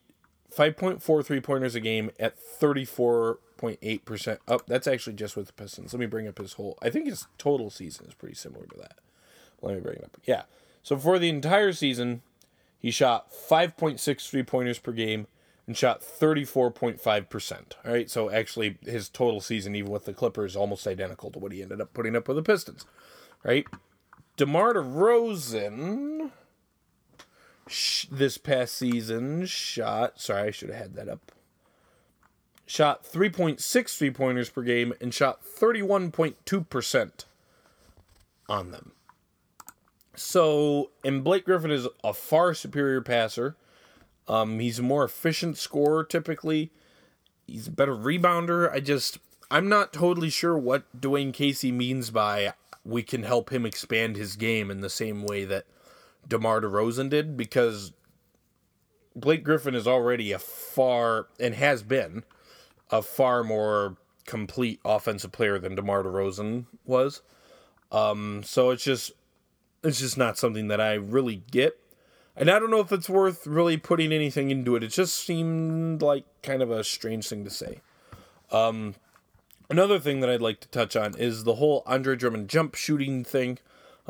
5.4 0.54 1.24
three 1.24 1.40
pointers 1.40 1.74
a 1.74 1.80
game 1.80 2.10
at 2.18 2.36
34.8%. 2.38 4.38
Up. 4.48 4.66
That's 4.66 4.86
actually 4.86 5.14
just 5.14 5.36
with 5.36 5.46
the 5.46 5.52
Pistons. 5.52 5.92
Let 5.92 6.00
me 6.00 6.06
bring 6.06 6.28
up 6.28 6.38
his 6.38 6.54
whole. 6.54 6.78
I 6.82 6.90
think 6.90 7.06
his 7.06 7.26
total 7.38 7.70
season 7.70 8.06
is 8.06 8.14
pretty 8.14 8.34
similar 8.34 8.66
to 8.66 8.76
that. 8.78 8.98
Let 9.62 9.74
me 9.74 9.80
bring 9.80 9.96
it 9.96 10.04
up. 10.04 10.16
Yeah. 10.24 10.42
So 10.82 10.96
for 10.96 11.18
the 11.18 11.28
entire 11.28 11.72
season, 11.72 12.22
he 12.78 12.90
shot 12.90 13.30
5.6 13.30 14.30
three 14.30 14.42
pointers 14.42 14.78
per 14.78 14.92
game 14.92 15.26
and 15.66 15.76
shot 15.76 16.00
34.5%. 16.00 17.52
All 17.84 17.92
right. 17.92 18.10
So 18.10 18.30
actually, 18.30 18.78
his 18.84 19.08
total 19.08 19.40
season, 19.40 19.76
even 19.76 19.92
with 19.92 20.04
the 20.04 20.14
Clippers, 20.14 20.56
almost 20.56 20.86
identical 20.86 21.30
to 21.30 21.38
what 21.38 21.52
he 21.52 21.62
ended 21.62 21.80
up 21.80 21.92
putting 21.92 22.16
up 22.16 22.26
with 22.26 22.36
the 22.36 22.42
Pistons. 22.42 22.86
Right. 23.44 23.66
DeMar 24.36 24.74
DeRozan 24.74 26.30
sh- 27.70 28.06
this 28.10 28.38
past 28.38 28.74
season 28.74 29.46
shot. 29.46 30.20
Sorry, 30.20 30.48
I 30.48 30.50
should 30.50 30.70
have 30.70 30.78
had 30.78 30.94
that 30.94 31.08
up. 31.08 31.32
Shot 32.66 33.04
3.6 33.04 33.98
three 33.98 34.10
pointers 34.10 34.48
per 34.48 34.62
game 34.62 34.92
and 35.00 35.12
shot 35.12 35.42
31.2% 35.42 37.24
on 38.48 38.70
them. 38.70 38.92
So, 40.14 40.90
and 41.04 41.24
Blake 41.24 41.44
Griffin 41.44 41.70
is 41.70 41.88
a 42.04 42.12
far 42.12 42.54
superior 42.54 43.00
passer. 43.00 43.56
Um, 44.28 44.60
he's 44.60 44.78
a 44.78 44.82
more 44.82 45.04
efficient 45.04 45.58
scorer 45.58 46.04
typically. 46.04 46.70
He's 47.46 47.66
a 47.66 47.72
better 47.72 47.94
rebounder. 47.94 48.72
I 48.72 48.78
just, 48.80 49.18
I'm 49.50 49.68
not 49.68 49.92
totally 49.92 50.30
sure 50.30 50.56
what 50.56 50.84
Dwane 50.98 51.32
Casey 51.32 51.72
means 51.72 52.10
by 52.10 52.52
we 52.84 53.02
can 53.02 53.24
help 53.24 53.50
him 53.50 53.66
expand 53.66 54.16
his 54.16 54.36
game 54.36 54.70
in 54.70 54.80
the 54.80 54.90
same 54.90 55.24
way 55.24 55.44
that 55.44 55.66
DeMar 56.26 56.60
DeRozan 56.60 57.10
did 57.10 57.36
because 57.36 57.92
Blake 59.14 59.44
Griffin 59.44 59.74
is 59.74 59.86
already 59.86 60.32
a 60.32 60.38
far 60.38 61.28
and 61.38 61.54
has 61.54 61.82
been 61.82 62.24
a 62.90 63.02
far 63.02 63.42
more 63.42 63.96
complete 64.26 64.80
offensive 64.84 65.32
player 65.32 65.58
than 65.58 65.74
DeMar 65.74 66.04
DeRozan 66.04 66.66
was. 66.84 67.22
Um, 67.90 68.42
so 68.44 68.70
it's 68.70 68.84
just 68.84 69.12
it's 69.82 69.98
just 69.98 70.18
not 70.18 70.38
something 70.38 70.68
that 70.68 70.80
I 70.80 70.94
really 70.94 71.42
get. 71.50 71.78
And 72.36 72.50
I 72.50 72.58
don't 72.58 72.70
know 72.70 72.80
if 72.80 72.92
it's 72.92 73.08
worth 73.08 73.46
really 73.46 73.76
putting 73.76 74.12
anything 74.12 74.50
into 74.50 74.76
it. 74.76 74.82
It 74.82 74.88
just 74.88 75.16
seemed 75.16 76.00
like 76.00 76.24
kind 76.42 76.62
of 76.62 76.70
a 76.70 76.84
strange 76.84 77.28
thing 77.28 77.44
to 77.44 77.50
say. 77.50 77.80
Um, 78.52 78.94
another 79.68 79.98
thing 79.98 80.20
that 80.20 80.30
I'd 80.30 80.40
like 80.40 80.60
to 80.60 80.68
touch 80.68 80.96
on 80.96 81.16
is 81.18 81.44
the 81.44 81.56
whole 81.56 81.82
Andre 81.86 82.16
Drummond 82.16 82.48
jump 82.48 82.74
shooting 82.76 83.24
thing. 83.24 83.58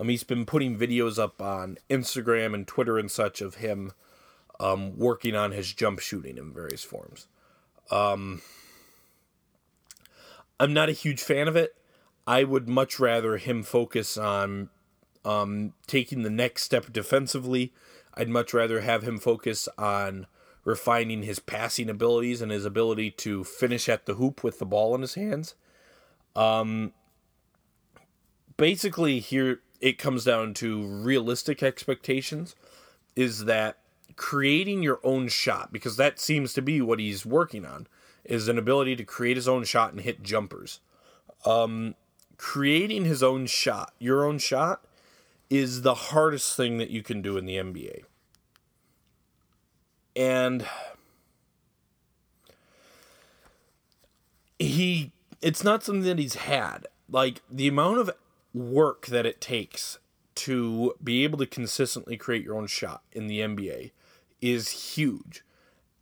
Um, 0.00 0.08
he's 0.08 0.24
been 0.24 0.46
putting 0.46 0.78
videos 0.78 1.18
up 1.18 1.42
on 1.42 1.76
Instagram 1.90 2.54
and 2.54 2.66
Twitter 2.66 2.98
and 2.98 3.10
such 3.10 3.42
of 3.42 3.56
him 3.56 3.92
um, 4.58 4.96
working 4.96 5.36
on 5.36 5.52
his 5.52 5.74
jump 5.74 6.00
shooting 6.00 6.38
in 6.38 6.54
various 6.54 6.82
forms. 6.82 7.26
Um, 7.90 8.40
I'm 10.58 10.72
not 10.72 10.88
a 10.88 10.92
huge 10.92 11.20
fan 11.20 11.48
of 11.48 11.56
it. 11.56 11.76
I 12.26 12.44
would 12.44 12.66
much 12.66 12.98
rather 12.98 13.36
him 13.36 13.62
focus 13.62 14.16
on 14.16 14.70
um, 15.22 15.74
taking 15.86 16.22
the 16.22 16.30
next 16.30 16.62
step 16.62 16.90
defensively. 16.90 17.74
I'd 18.14 18.28
much 18.28 18.54
rather 18.54 18.80
have 18.80 19.02
him 19.02 19.18
focus 19.18 19.68
on 19.76 20.26
refining 20.64 21.24
his 21.24 21.38
passing 21.40 21.90
abilities 21.90 22.40
and 22.40 22.50
his 22.50 22.64
ability 22.64 23.10
to 23.10 23.44
finish 23.44 23.88
at 23.88 24.06
the 24.06 24.14
hoop 24.14 24.42
with 24.42 24.58
the 24.58 24.66
ball 24.66 24.94
in 24.94 25.02
his 25.02 25.14
hands. 25.14 25.54
Um, 26.34 26.92
basically, 28.56 29.20
here 29.20 29.60
it 29.80 29.98
comes 29.98 30.24
down 30.24 30.54
to 30.54 30.86
realistic 30.86 31.62
expectations 31.62 32.54
is 33.16 33.44
that 33.46 33.78
creating 34.16 34.82
your 34.82 35.00
own 35.02 35.28
shot 35.28 35.72
because 35.72 35.96
that 35.96 36.20
seems 36.20 36.52
to 36.52 36.62
be 36.62 36.80
what 36.80 36.98
he's 36.98 37.24
working 37.24 37.64
on 37.64 37.86
is 38.24 38.48
an 38.48 38.58
ability 38.58 38.94
to 38.96 39.04
create 39.04 39.36
his 39.36 39.48
own 39.48 39.64
shot 39.64 39.92
and 39.92 40.02
hit 40.02 40.22
jumpers. 40.22 40.80
Um, 41.44 41.94
creating 42.36 43.04
his 43.04 43.22
own 43.22 43.46
shot 43.46 43.94
your 43.98 44.24
own 44.24 44.38
shot 44.38 44.84
is 45.48 45.82
the 45.82 45.94
hardest 45.94 46.56
thing 46.56 46.78
that 46.78 46.90
you 46.90 47.02
can 47.02 47.22
do 47.22 47.36
in 47.36 47.44
the 47.44 47.56
nba 47.56 48.02
and 50.16 50.66
he 54.58 55.12
it's 55.40 55.64
not 55.64 55.82
something 55.82 56.02
that 56.02 56.18
he's 56.18 56.34
had. 56.34 56.86
Like 57.08 57.40
the 57.50 57.66
amount 57.66 57.98
of 57.98 58.10
work 58.52 59.06
that 59.06 59.26
it 59.26 59.40
takes 59.40 59.98
to 60.36 60.94
be 61.02 61.24
able 61.24 61.38
to 61.38 61.46
consistently 61.46 62.16
create 62.16 62.44
your 62.44 62.56
own 62.56 62.66
shot 62.66 63.02
in 63.12 63.26
the 63.26 63.40
NBA 63.40 63.90
is 64.40 64.70
huge. 64.70 65.44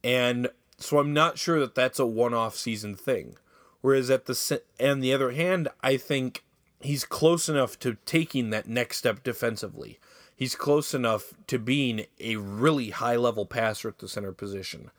And 0.05 0.49
so 0.79 0.99
I'm 0.99 1.13
not 1.13 1.39
sure 1.39 1.59
that 1.61 1.75
that's 1.75 1.99
a 1.99 2.07
one-off 2.07 2.57
season 2.57 2.95
thing. 2.95 3.37
Whereas 3.81 4.11
at 4.11 4.27
the 4.27 4.63
and 4.79 5.03
the 5.03 5.13
other 5.13 5.33
hand, 5.33 5.69
I 5.83 5.97
think 5.97 6.45
he's 6.81 7.05
close 7.05 7.49
enough 7.49 7.79
to 7.81 7.97
taking 8.05 8.51
that 8.51 8.69
next 8.69 8.99
step 8.99 9.23
defensively. 9.23 9.99
He's 10.35 10.55
close 10.55 10.95
enough 10.95 11.35
to 11.49 11.59
being 11.59 12.07
a 12.21 12.37
really 12.37 12.91
high 12.91 13.17
level 13.17 13.45
passer 13.45 13.89
at 13.89 13.99
the 13.99 14.09
center 14.09 14.33
position 14.33 14.91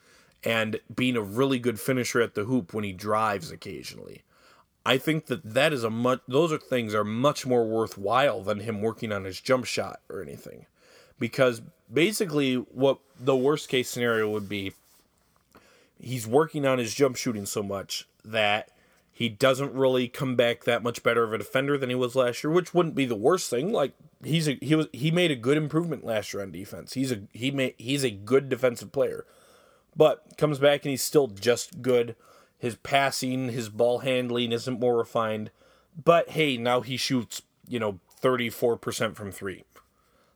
and 0.43 0.79
being 0.93 1.15
a 1.15 1.21
really 1.21 1.59
good 1.59 1.79
finisher 1.79 2.21
at 2.21 2.35
the 2.35 2.45
hoop 2.45 2.73
when 2.73 2.83
he 2.83 2.93
drives 2.93 3.51
occasionally. 3.51 4.23
I 4.89 4.97
think 4.97 5.27
that 5.27 5.53
that 5.53 5.71
is 5.71 5.83
a 5.83 5.91
much 5.91 6.21
those 6.27 6.51
are 6.51 6.57
things 6.57 6.95
are 6.95 7.03
much 7.03 7.45
more 7.45 7.63
worthwhile 7.63 8.41
than 8.41 8.61
him 8.61 8.81
working 8.81 9.11
on 9.11 9.23
his 9.23 9.39
jump 9.39 9.65
shot 9.65 9.99
or 10.09 10.19
anything. 10.19 10.65
Because 11.19 11.61
basically 11.93 12.55
what 12.55 12.97
the 13.19 13.35
worst 13.35 13.69
case 13.69 13.87
scenario 13.87 14.27
would 14.31 14.49
be 14.49 14.73
he's 15.99 16.25
working 16.25 16.65
on 16.65 16.79
his 16.79 16.95
jump 16.95 17.17
shooting 17.17 17.45
so 17.45 17.61
much 17.61 18.07
that 18.25 18.71
he 19.11 19.29
doesn't 19.29 19.75
really 19.75 20.07
come 20.07 20.35
back 20.35 20.63
that 20.63 20.81
much 20.81 21.03
better 21.03 21.23
of 21.23 21.33
a 21.33 21.37
defender 21.37 21.77
than 21.77 21.89
he 21.89 21.95
was 21.95 22.15
last 22.15 22.43
year, 22.43 22.49
which 22.49 22.73
wouldn't 22.73 22.95
be 22.95 23.05
the 23.05 23.13
worst 23.13 23.47
thing. 23.47 23.71
Like 23.71 23.93
he's 24.23 24.47
a 24.47 24.57
he 24.59 24.73
was 24.73 24.87
he 24.91 25.11
made 25.11 25.29
a 25.29 25.35
good 25.35 25.57
improvement 25.57 26.03
last 26.03 26.33
year 26.33 26.41
on 26.41 26.51
defense. 26.51 26.93
He's 26.93 27.11
a 27.11 27.21
he 27.31 27.51
made 27.51 27.75
he's 27.77 28.03
a 28.03 28.09
good 28.09 28.49
defensive 28.49 28.91
player. 28.91 29.27
But 29.95 30.35
comes 30.35 30.57
back 30.57 30.83
and 30.83 30.89
he's 30.89 31.03
still 31.03 31.27
just 31.27 31.83
good. 31.83 32.15
His 32.59 32.75
passing, 32.75 33.49
his 33.49 33.69
ball 33.69 33.99
handling 33.99 34.51
isn't 34.51 34.79
more 34.79 34.97
refined. 34.97 35.49
But 36.03 36.29
hey, 36.31 36.57
now 36.57 36.81
he 36.81 36.97
shoots, 36.97 37.41
you 37.67 37.79
know, 37.79 37.99
34% 38.21 39.15
from 39.15 39.31
3. 39.31 39.63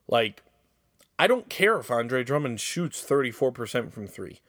Like 0.08 0.42
I 1.20 1.28
don't 1.28 1.50
care 1.50 1.78
if 1.78 1.92
Andre 1.92 2.24
Drummond 2.24 2.60
shoots 2.60 3.04
34% 3.04 3.92
from 3.92 4.08
3. 4.08 4.40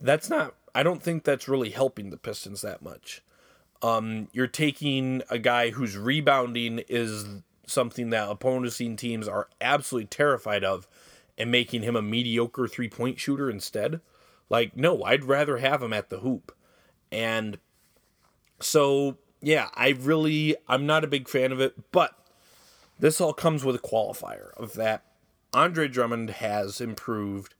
That's 0.00 0.28
not 0.28 0.54
I 0.74 0.82
don't 0.82 1.02
think 1.02 1.24
that's 1.24 1.48
really 1.48 1.70
helping 1.70 2.10
the 2.10 2.16
Pistons 2.16 2.62
that 2.62 2.82
much. 2.82 3.22
Um, 3.82 4.28
you're 4.32 4.46
taking 4.46 5.22
a 5.30 5.38
guy 5.38 5.70
whose 5.70 5.96
rebounding 5.96 6.80
is 6.88 7.24
something 7.66 8.10
that 8.10 8.28
opposing 8.28 8.96
teams 8.96 9.26
are 9.26 9.48
absolutely 9.60 10.06
terrified 10.06 10.64
of 10.64 10.86
and 11.38 11.50
making 11.50 11.82
him 11.82 11.96
a 11.96 12.02
mediocre 12.02 12.68
three 12.68 12.88
point 12.88 13.18
shooter 13.18 13.48
instead. 13.48 14.00
Like, 14.48 14.76
no, 14.76 15.04
I'd 15.04 15.24
rather 15.24 15.58
have 15.58 15.82
him 15.82 15.92
at 15.92 16.10
the 16.10 16.18
hoop. 16.18 16.54
And 17.10 17.58
so, 18.60 19.18
yeah, 19.40 19.68
I 19.74 19.90
really, 19.90 20.56
I'm 20.68 20.86
not 20.86 21.04
a 21.04 21.08
big 21.08 21.28
fan 21.28 21.52
of 21.52 21.60
it, 21.60 21.92
but 21.92 22.12
this 22.98 23.20
all 23.20 23.32
comes 23.32 23.64
with 23.64 23.76
a 23.76 23.80
qualifier 23.80 24.52
of 24.56 24.74
that 24.74 25.04
Andre 25.52 25.88
Drummond 25.88 26.30
has 26.30 26.80
improved 26.80 27.54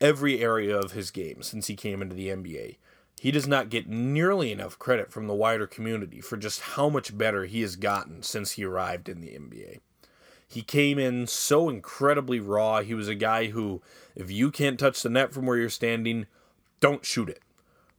every 0.00 0.40
area 0.40 0.76
of 0.76 0.92
his 0.92 1.10
game 1.10 1.42
since 1.42 1.68
he 1.68 1.76
came 1.76 2.02
into 2.02 2.14
the 2.14 2.28
NBA 2.28 2.76
he 3.22 3.30
does 3.30 3.46
not 3.46 3.70
get 3.70 3.88
nearly 3.88 4.50
enough 4.50 4.80
credit 4.80 5.12
from 5.12 5.28
the 5.28 5.34
wider 5.34 5.68
community 5.68 6.20
for 6.20 6.36
just 6.36 6.60
how 6.60 6.88
much 6.88 7.16
better 7.16 7.44
he 7.44 7.60
has 7.60 7.76
gotten 7.76 8.20
since 8.24 8.50
he 8.50 8.64
arrived 8.64 9.08
in 9.08 9.20
the 9.20 9.28
NBA. 9.28 9.78
He 10.48 10.62
came 10.62 10.98
in 10.98 11.28
so 11.28 11.68
incredibly 11.68 12.40
raw. 12.40 12.80
He 12.80 12.94
was 12.94 13.06
a 13.06 13.14
guy 13.14 13.46
who, 13.46 13.80
if 14.16 14.28
you 14.28 14.50
can't 14.50 14.76
touch 14.76 15.00
the 15.00 15.08
net 15.08 15.32
from 15.32 15.46
where 15.46 15.56
you're 15.56 15.70
standing, 15.70 16.26
don't 16.80 17.04
shoot 17.06 17.28
it. 17.28 17.42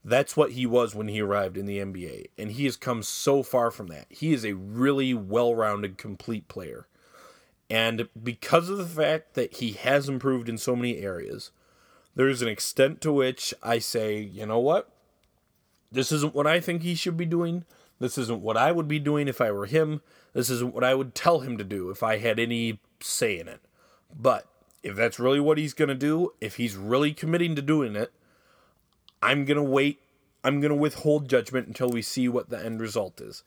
That's 0.06 0.36
what 0.36 0.52
he 0.52 0.66
was 0.66 0.94
when 0.94 1.08
he 1.08 1.22
arrived 1.22 1.58
in 1.58 1.66
the 1.66 1.80
NBA. 1.80 2.28
And 2.38 2.52
he 2.52 2.66
has 2.66 2.76
come 2.76 3.04
so 3.04 3.42
far 3.42 3.72
from 3.72 3.88
that. 3.88 4.08
He 4.10 4.34
is 4.34 4.44
a 4.44 4.54
really 4.54 5.14
well 5.14 5.56
rounded, 5.56 5.98
complete 5.98 6.48
player. 6.48 6.88
And 7.70 8.10
because 8.22 8.70
of 8.70 8.78
the 8.78 8.86
fact 8.86 9.34
that 9.36 9.56
he 9.56 9.72
has 9.72 10.10
improved 10.10 10.50
in 10.50 10.58
so 10.58 10.76
many 10.76 10.98
areas, 10.98 11.52
there's 12.16 12.42
an 12.42 12.48
extent 12.48 13.02
to 13.02 13.12
which 13.12 13.54
I 13.64 13.80
say, 13.80 14.20
you 14.20 14.46
know 14.46 14.60
what? 14.60 14.90
This 15.92 16.12
isn't 16.12 16.36
what 16.36 16.48
I 16.48 16.60
think 16.60 16.82
he 16.82 16.96
should 16.96 17.18
be 17.18 17.26
doing. 17.26 17.66
This 18.00 18.18
isn't 18.18 18.42
what 18.42 18.58
I 18.58 18.72
would 18.72 18.88
be 18.88 19.00
doing 19.00 19.28
if 19.28 19.40
I 19.40 19.52
were 19.52 19.66
him. 19.66 20.02
This 20.34 20.50
isn't 20.50 20.74
what 20.74 20.84
I 20.84 20.96
would 20.96 21.16
tell 21.16 21.40
him 21.40 21.58
to 21.58 21.64
do 21.64 21.90
if 21.90 22.04
I 22.04 22.18
had 22.18 22.40
any 22.40 22.80
say 23.00 23.40
in 23.40 23.48
it. 23.48 23.62
But 24.14 24.48
if 24.82 24.96
that's 24.96 25.20
really 25.20 25.40
what 25.40 25.58
he's 25.58 25.74
going 25.74 25.90
to 25.90 25.96
do, 25.96 26.34
if 26.42 26.58
he's 26.58 26.76
really 26.76 27.14
committing 27.14 27.56
to 27.56 27.62
doing 27.62 27.96
it, 27.96 28.12
I'm 29.24 29.46
to 29.58 29.64
wait. 29.64 30.00
I'm 30.44 30.60
to 30.72 30.76
withhold 30.76 31.30
judgment 31.30 31.68
until 31.68 31.90
we 31.90 32.02
see 32.02 32.28
what 32.28 32.50
the 32.50 32.64
end 32.64 32.82
result 32.82 33.22
is. 33.22 33.44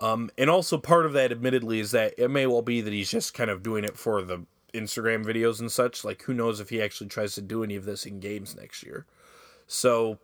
Um, 0.00 0.30
and 0.36 0.50
also, 0.50 0.76
part 0.76 1.06
of 1.06 1.12
that, 1.14 1.32
admittedly, 1.32 1.80
is 1.80 1.92
that 1.92 2.14
it 2.18 2.30
may 2.30 2.46
well 2.46 2.62
be 2.62 2.80
that 2.80 2.92
he's 2.92 3.10
just 3.10 3.32
kind 3.32 3.50
of 3.50 3.62
doing 3.62 3.84
it 3.84 3.96
for 3.96 4.22
the 4.22 4.44
Instagram 4.74 5.24
videos 5.24 5.60
and 5.60 5.72
such. 5.72 6.04
Like, 6.04 6.22
who 6.22 6.34
knows 6.34 6.60
if 6.60 6.68
he 6.68 6.82
actually 6.82 7.08
tries 7.08 7.34
to 7.36 7.40
do 7.40 7.64
any 7.64 7.76
of 7.76 7.84
this 7.84 8.04
in 8.04 8.20
games 8.20 8.54
next 8.54 8.82
year. 8.82 9.06
So, 9.66 10.18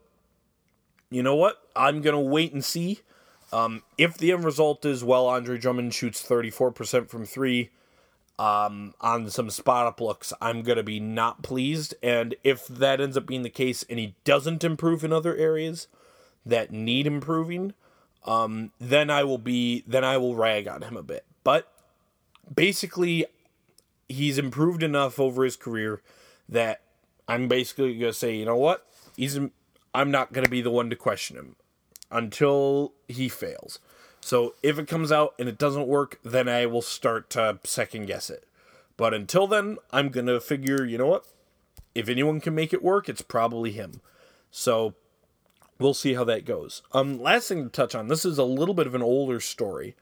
you 1.10 1.22
know 1.22 1.36
what? 1.36 1.56
I'm 1.74 2.02
to 2.02 2.18
wait 2.18 2.52
and 2.52 2.64
see. 2.64 3.00
Um, 3.52 3.82
if 3.96 4.16
the 4.16 4.32
end 4.32 4.44
result 4.44 4.84
is, 4.84 5.02
well, 5.02 5.26
Andre 5.26 5.56
Drummond 5.56 5.94
shoots 5.94 6.22
34% 6.22 7.08
from 7.08 7.24
three 7.24 7.70
um, 8.40 8.94
on 9.02 9.28
some 9.28 9.50
spot 9.50 9.86
up 9.86 10.00
looks, 10.00 10.32
I'm 10.40 10.62
going 10.62 10.78
to 10.78 10.82
be 10.82 10.98
not 10.98 11.42
pleased. 11.42 11.94
And 12.02 12.34
if 12.42 12.66
that 12.68 12.98
ends 12.98 13.18
up 13.18 13.26
being 13.26 13.42
the 13.42 13.50
case 13.50 13.84
and 13.90 13.98
he 13.98 14.14
doesn't 14.24 14.64
improve 14.64 15.04
in 15.04 15.12
other 15.12 15.36
areas 15.36 15.88
that 16.46 16.70
need 16.70 17.06
improving, 17.06 17.74
um, 18.24 18.72
then 18.80 19.10
I 19.10 19.24
will 19.24 19.36
be, 19.36 19.84
then 19.86 20.04
I 20.04 20.16
will 20.16 20.36
rag 20.36 20.66
on 20.66 20.80
him 20.80 20.96
a 20.96 21.02
bit. 21.02 21.26
But 21.44 21.70
basically, 22.52 23.26
he's 24.08 24.38
improved 24.38 24.82
enough 24.82 25.20
over 25.20 25.44
his 25.44 25.56
career 25.56 26.00
that 26.48 26.80
I'm 27.28 27.46
basically 27.46 27.98
going 27.98 28.12
to 28.12 28.18
say, 28.18 28.36
you 28.36 28.46
know 28.46 28.56
what? 28.56 28.86
He's 29.16 29.38
I'm 29.92 30.10
not 30.10 30.32
going 30.32 30.44
to 30.44 30.50
be 30.50 30.62
the 30.62 30.70
one 30.70 30.88
to 30.88 30.96
question 30.96 31.36
him 31.36 31.56
until 32.10 32.94
he 33.06 33.28
fails. 33.28 33.80
So 34.20 34.54
if 34.62 34.78
it 34.78 34.88
comes 34.88 35.10
out 35.10 35.34
and 35.38 35.48
it 35.48 35.58
doesn't 35.58 35.86
work, 35.86 36.20
then 36.22 36.48
I 36.48 36.66
will 36.66 36.82
start 36.82 37.30
to 37.30 37.58
second 37.64 38.06
guess 38.06 38.30
it. 38.30 38.46
But 38.96 39.14
until 39.14 39.46
then, 39.46 39.78
I'm 39.92 40.10
going 40.10 40.26
to 40.26 40.40
figure, 40.40 40.84
you 40.84 40.98
know 40.98 41.06
what? 41.06 41.24
If 41.94 42.08
anyone 42.08 42.40
can 42.40 42.54
make 42.54 42.72
it 42.72 42.84
work, 42.84 43.08
it's 43.08 43.22
probably 43.22 43.72
him. 43.72 44.00
So 44.50 44.94
we'll 45.78 45.94
see 45.94 46.14
how 46.14 46.24
that 46.24 46.44
goes. 46.44 46.82
Um 46.92 47.20
last 47.20 47.48
thing 47.48 47.64
to 47.64 47.70
touch 47.70 47.94
on, 47.94 48.08
this 48.08 48.24
is 48.24 48.38
a 48.38 48.44
little 48.44 48.74
bit 48.74 48.86
of 48.86 48.94
an 48.94 49.02
older 49.02 49.40
story. 49.40 49.96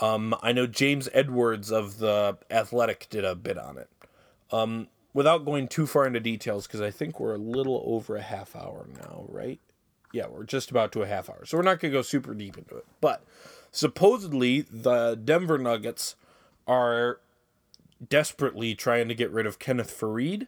Um 0.00 0.34
I 0.42 0.52
know 0.52 0.66
James 0.66 1.08
Edwards 1.12 1.70
of 1.70 1.98
the 1.98 2.38
Athletic 2.50 3.08
did 3.10 3.24
a 3.24 3.34
bit 3.34 3.58
on 3.58 3.76
it. 3.76 3.90
Um 4.50 4.88
without 5.12 5.44
going 5.44 5.68
too 5.68 5.86
far 5.86 6.06
into 6.06 6.20
details, 6.20 6.66
because 6.66 6.80
I 6.80 6.90
think 6.90 7.20
we're 7.20 7.34
a 7.34 7.38
little 7.38 7.82
over 7.84 8.16
a 8.16 8.22
half 8.22 8.56
hour 8.56 8.86
now, 9.02 9.26
right? 9.28 9.60
Yeah, 10.12 10.26
we're 10.28 10.44
just 10.44 10.70
about 10.70 10.92
to 10.92 11.02
a 11.02 11.06
half 11.06 11.28
hour. 11.28 11.44
So 11.44 11.56
we're 11.58 11.64
not 11.64 11.80
going 11.80 11.92
to 11.92 11.98
go 11.98 12.02
super 12.02 12.34
deep 12.34 12.56
into 12.56 12.76
it. 12.76 12.86
But 13.00 13.22
supposedly, 13.70 14.62
the 14.62 15.14
Denver 15.14 15.58
Nuggets 15.58 16.16
are 16.66 17.20
desperately 18.06 18.74
trying 18.74 19.08
to 19.08 19.14
get 19.14 19.30
rid 19.30 19.46
of 19.46 19.58
Kenneth 19.58 19.98
Faried. 19.98 20.46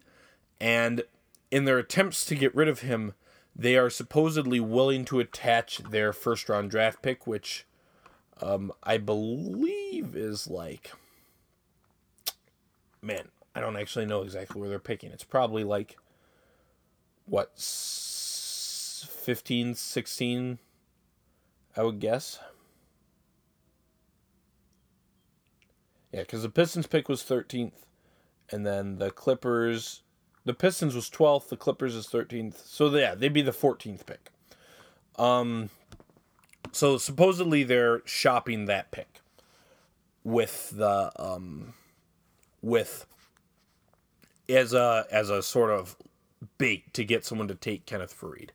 And 0.60 1.04
in 1.50 1.64
their 1.64 1.78
attempts 1.78 2.24
to 2.26 2.34
get 2.34 2.54
rid 2.54 2.68
of 2.68 2.80
him, 2.80 3.14
they 3.56 3.76
are 3.76 3.90
supposedly 3.90 4.60
willing 4.60 5.04
to 5.06 5.20
attach 5.20 5.78
their 5.78 6.12
first 6.12 6.48
round 6.48 6.70
draft 6.70 7.02
pick, 7.02 7.26
which 7.26 7.66
um, 8.40 8.72
I 8.82 8.98
believe 8.98 10.14
is 10.14 10.48
like. 10.48 10.92
Man, 13.02 13.28
I 13.54 13.60
don't 13.60 13.76
actually 13.76 14.06
know 14.06 14.22
exactly 14.22 14.60
where 14.60 14.68
they're 14.68 14.78
picking. 14.78 15.10
It's 15.10 15.24
probably 15.24 15.64
like 15.64 15.96
what 17.24 17.58
15, 17.58 19.74
16 19.74 20.58
I 21.76 21.82
would 21.82 22.00
guess. 22.00 22.38
Yeah, 26.12 26.24
cuz 26.24 26.42
the 26.42 26.48
Pistons 26.48 26.86
pick 26.86 27.08
was 27.08 27.22
13th 27.22 27.86
and 28.50 28.66
then 28.66 28.96
the 28.96 29.10
Clippers 29.10 30.02
the 30.44 30.54
Pistons 30.54 30.94
was 30.94 31.10
12th, 31.10 31.48
the 31.48 31.56
Clippers 31.56 31.94
is 31.94 32.06
13th. 32.06 32.66
So 32.66 32.88
yeah, 32.88 33.14
they'd 33.14 33.32
be 33.32 33.42
the 33.42 33.52
14th 33.52 34.06
pick. 34.06 34.30
Um 35.16 35.70
so 36.72 36.98
supposedly 36.98 37.62
they're 37.62 38.02
shopping 38.04 38.66
that 38.66 38.90
pick 38.90 39.20
with 40.24 40.70
the 40.70 41.12
um 41.16 41.74
with 42.62 43.06
as 44.48 44.72
a 44.72 45.06
as 45.10 45.30
a 45.30 45.42
sort 45.42 45.70
of 45.70 45.96
bait 46.58 46.92
to 46.94 47.04
get 47.04 47.24
someone 47.24 47.48
to 47.48 47.54
take 47.54 47.86
Kenneth 47.86 48.18
Faried. 48.18 48.50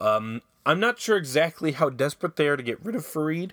Um, 0.00 0.42
I'm 0.66 0.80
not 0.80 0.98
sure 0.98 1.16
exactly 1.16 1.72
how 1.72 1.90
desperate 1.90 2.36
they 2.36 2.48
are 2.48 2.56
to 2.56 2.62
get 2.62 2.84
rid 2.84 2.96
of 2.96 3.04
Faried, 3.04 3.52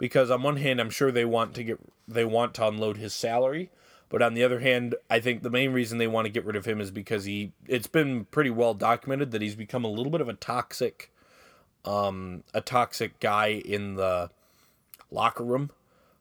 because 0.00 0.30
on 0.30 0.42
one 0.42 0.56
hand, 0.56 0.80
I'm 0.80 0.90
sure 0.90 1.12
they 1.12 1.26
want 1.26 1.54
to 1.54 1.62
get 1.62 1.78
they 2.08 2.24
want 2.24 2.54
to 2.54 2.66
unload 2.66 2.96
his 2.96 3.14
salary, 3.14 3.70
but 4.08 4.22
on 4.22 4.34
the 4.34 4.42
other 4.42 4.58
hand, 4.58 4.96
I 5.08 5.20
think 5.20 5.42
the 5.42 5.50
main 5.50 5.72
reason 5.72 5.98
they 5.98 6.08
want 6.08 6.24
to 6.24 6.32
get 6.32 6.44
rid 6.44 6.56
of 6.56 6.64
him 6.64 6.80
is 6.80 6.90
because 6.90 7.26
he 7.26 7.52
it's 7.68 7.86
been 7.86 8.24
pretty 8.24 8.50
well 8.50 8.74
documented 8.74 9.30
that 9.30 9.42
he's 9.42 9.54
become 9.54 9.84
a 9.84 9.88
little 9.88 10.10
bit 10.10 10.22
of 10.22 10.28
a 10.28 10.32
toxic, 10.32 11.12
um, 11.84 12.42
a 12.52 12.62
toxic 12.62 13.20
guy 13.20 13.62
in 13.64 13.94
the 13.94 14.30
locker 15.12 15.44
room. 15.44 15.70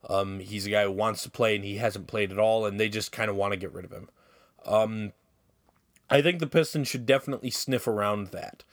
Um, 0.08 0.40
he's 0.40 0.66
a 0.66 0.70
guy 0.70 0.84
who 0.84 0.92
wants 0.92 1.24
to 1.24 1.32
play 1.32 1.56
and 1.56 1.64
he 1.64 1.78
hasn't 1.78 2.08
played 2.08 2.32
at 2.32 2.40
all, 2.40 2.66
and 2.66 2.80
they 2.80 2.90
just 2.90 3.12
kind 3.14 3.30
of 3.30 3.36
want 3.36 3.54
to 3.54 3.58
get 3.58 3.74
rid 3.74 3.86
of 3.86 3.92
him. 3.92 4.10
Um, 4.66 5.14
I 6.10 6.22
think 6.22 6.40
the 6.40 6.48
Pistons 6.48 6.88
should 6.90 7.06
definitely 7.06 7.50
sniff 7.50 7.88
around 7.88 8.28
that. 8.28 8.64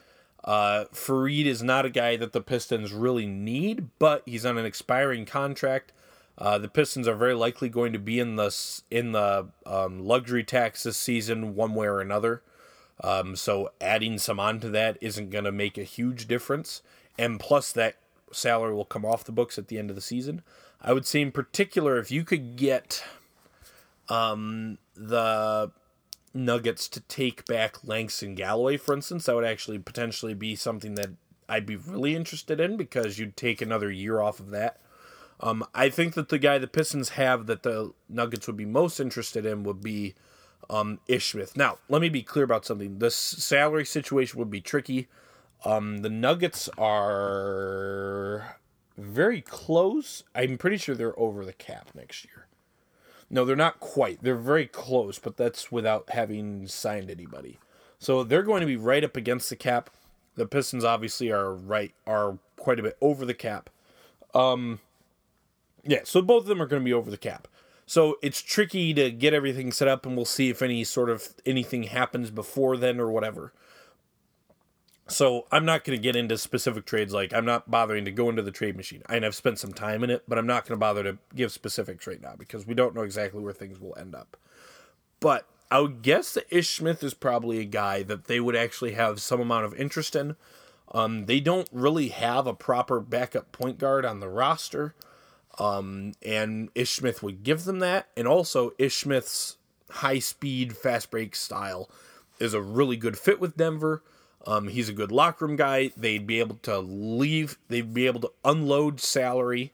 Uh, 0.46 0.84
Faried 0.92 1.46
is 1.46 1.62
not 1.62 1.84
a 1.84 1.90
guy 1.90 2.16
that 2.16 2.32
the 2.32 2.40
Pistons 2.40 2.92
really 2.92 3.26
need, 3.26 3.88
but 3.98 4.22
he's 4.26 4.46
on 4.46 4.58
an 4.58 4.64
expiring 4.64 5.26
contract. 5.26 5.92
Uh, 6.38 6.58
the 6.58 6.68
Pistons 6.68 7.08
are 7.08 7.16
very 7.16 7.34
likely 7.34 7.68
going 7.68 7.92
to 7.92 7.98
be 7.98 8.20
in 8.20 8.36
the 8.36 8.54
in 8.90 9.12
the 9.12 9.48
um, 9.64 10.00
luxury 10.06 10.44
tax 10.44 10.82
this 10.82 10.98
season, 10.98 11.54
one 11.54 11.74
way 11.74 11.86
or 11.86 12.00
another. 12.00 12.42
Um, 13.02 13.36
so 13.36 13.72
adding 13.80 14.18
some 14.18 14.38
onto 14.38 14.70
that 14.70 14.98
isn't 15.00 15.30
going 15.30 15.44
to 15.44 15.52
make 15.52 15.76
a 15.76 15.82
huge 15.82 16.28
difference. 16.28 16.82
And 17.18 17.40
plus, 17.40 17.72
that 17.72 17.96
salary 18.32 18.74
will 18.74 18.84
come 18.84 19.04
off 19.04 19.24
the 19.24 19.32
books 19.32 19.58
at 19.58 19.68
the 19.68 19.78
end 19.78 19.90
of 19.90 19.96
the 19.96 20.02
season. 20.02 20.42
I 20.80 20.92
would 20.92 21.06
say, 21.06 21.22
in 21.22 21.32
particular, 21.32 21.98
if 21.98 22.10
you 22.10 22.22
could 22.22 22.56
get 22.56 23.02
um, 24.08 24.78
the 24.94 25.70
Nuggets 26.36 26.88
to 26.88 27.00
take 27.00 27.46
back 27.46 27.84
Langston 27.84 28.34
Galloway, 28.34 28.76
for 28.76 28.94
instance, 28.94 29.26
that 29.26 29.34
would 29.34 29.44
actually 29.44 29.78
potentially 29.78 30.34
be 30.34 30.54
something 30.54 30.94
that 30.94 31.10
I'd 31.48 31.66
be 31.66 31.76
really 31.76 32.14
interested 32.14 32.60
in 32.60 32.76
because 32.76 33.18
you'd 33.18 33.36
take 33.36 33.60
another 33.60 33.90
year 33.90 34.20
off 34.20 34.40
of 34.40 34.50
that. 34.50 34.80
Um, 35.40 35.64
I 35.74 35.88
think 35.90 36.14
that 36.14 36.28
the 36.28 36.38
guy 36.38 36.58
the 36.58 36.66
Pistons 36.66 37.10
have 37.10 37.46
that 37.46 37.62
the 37.62 37.92
Nuggets 38.08 38.46
would 38.46 38.56
be 38.56 38.64
most 38.64 39.00
interested 39.00 39.44
in 39.44 39.64
would 39.64 39.82
be 39.82 40.14
um, 40.70 41.00
Ish 41.08 41.32
Smith. 41.32 41.56
Now, 41.56 41.78
let 41.88 42.00
me 42.00 42.08
be 42.08 42.22
clear 42.22 42.44
about 42.44 42.64
something. 42.64 42.98
The 42.98 43.10
salary 43.10 43.84
situation 43.84 44.38
would 44.38 44.50
be 44.50 44.60
tricky. 44.60 45.08
Um, 45.64 45.98
the 45.98 46.10
Nuggets 46.10 46.68
are 46.78 48.58
very 48.96 49.40
close. 49.42 50.24
I'm 50.34 50.58
pretty 50.58 50.78
sure 50.78 50.94
they're 50.94 51.18
over 51.18 51.44
the 51.44 51.52
cap 51.52 51.90
next 51.94 52.24
year. 52.24 52.45
No, 53.28 53.44
they're 53.44 53.56
not 53.56 53.80
quite. 53.80 54.22
They're 54.22 54.36
very 54.36 54.66
close, 54.66 55.18
but 55.18 55.36
that's 55.36 55.72
without 55.72 56.10
having 56.10 56.68
signed 56.68 57.10
anybody. 57.10 57.58
So 57.98 58.22
they're 58.22 58.42
going 58.42 58.60
to 58.60 58.66
be 58.66 58.76
right 58.76 59.02
up 59.02 59.16
against 59.16 59.50
the 59.50 59.56
cap. 59.56 59.90
The 60.36 60.46
Pistons 60.46 60.84
obviously 60.84 61.32
are 61.32 61.54
right 61.54 61.94
are 62.06 62.38
quite 62.56 62.78
a 62.78 62.82
bit 62.82 62.96
over 63.00 63.24
the 63.24 63.34
cap. 63.34 63.70
Um, 64.34 64.80
yeah, 65.82 66.00
so 66.04 66.22
both 66.22 66.42
of 66.42 66.48
them 66.48 66.60
are 66.60 66.66
going 66.66 66.82
to 66.82 66.84
be 66.84 66.92
over 66.92 67.10
the 67.10 67.16
cap. 67.16 67.48
So 67.86 68.18
it's 68.20 68.42
tricky 68.42 68.92
to 68.94 69.10
get 69.10 69.32
everything 69.32 69.72
set 69.72 69.88
up, 69.88 70.04
and 70.04 70.16
we'll 70.16 70.24
see 70.24 70.50
if 70.50 70.60
any 70.60 70.82
sort 70.84 71.08
of 71.08 71.34
anything 71.46 71.84
happens 71.84 72.30
before 72.30 72.76
then 72.76 73.00
or 73.00 73.10
whatever. 73.10 73.52
So 75.08 75.46
I'm 75.52 75.64
not 75.64 75.84
going 75.84 75.96
to 75.96 76.02
get 76.02 76.16
into 76.16 76.36
specific 76.36 76.84
trades. 76.84 77.12
Like 77.12 77.32
I'm 77.32 77.44
not 77.44 77.70
bothering 77.70 78.04
to 78.06 78.10
go 78.10 78.28
into 78.28 78.42
the 78.42 78.50
trade 78.50 78.76
machine. 78.76 79.02
I 79.06 79.20
have 79.20 79.34
spent 79.34 79.58
some 79.58 79.72
time 79.72 80.02
in 80.02 80.10
it, 80.10 80.24
but 80.26 80.38
I'm 80.38 80.46
not 80.46 80.64
going 80.64 80.76
to 80.76 80.80
bother 80.80 81.04
to 81.04 81.18
give 81.34 81.52
specifics 81.52 82.06
right 82.06 82.20
now 82.20 82.34
because 82.36 82.66
we 82.66 82.74
don't 82.74 82.94
know 82.94 83.02
exactly 83.02 83.40
where 83.40 83.52
things 83.52 83.80
will 83.80 83.96
end 83.96 84.14
up. 84.14 84.36
But 85.20 85.46
I 85.70 85.80
would 85.80 86.02
guess 86.02 86.34
that 86.34 86.46
Ish 86.50 86.76
Smith 86.76 87.02
is 87.02 87.14
probably 87.14 87.60
a 87.60 87.64
guy 87.64 88.02
that 88.02 88.24
they 88.24 88.40
would 88.40 88.56
actually 88.56 88.92
have 88.92 89.20
some 89.20 89.40
amount 89.40 89.64
of 89.64 89.74
interest 89.74 90.16
in. 90.16 90.36
Um, 90.92 91.26
they 91.26 91.40
don't 91.40 91.68
really 91.72 92.08
have 92.08 92.46
a 92.46 92.54
proper 92.54 93.00
backup 93.00 93.52
point 93.52 93.78
guard 93.78 94.04
on 94.04 94.20
the 94.20 94.28
roster. 94.28 94.94
Um, 95.58 96.12
and 96.22 96.68
Ish 96.74 96.96
Smith 96.96 97.22
would 97.22 97.42
give 97.42 97.64
them 97.64 97.78
that. 97.78 98.08
And 98.16 98.28
also, 98.28 98.72
Ish 98.78 98.98
Smith's 98.98 99.56
high 99.90 100.18
speed, 100.18 100.76
fast 100.76 101.10
break 101.10 101.34
style 101.34 101.88
is 102.38 102.54
a 102.54 102.60
really 102.60 102.96
good 102.96 103.18
fit 103.18 103.40
with 103.40 103.56
Denver. 103.56 104.02
Um, 104.46 104.68
he's 104.68 104.88
a 104.88 104.92
good 104.92 105.10
locker 105.10 105.46
room 105.46 105.56
guy. 105.56 105.90
They'd 105.96 106.26
be 106.26 106.38
able 106.38 106.56
to 106.62 106.78
leave, 106.78 107.58
they'd 107.68 107.92
be 107.92 108.06
able 108.06 108.20
to 108.20 108.32
unload 108.44 109.00
salary. 109.00 109.72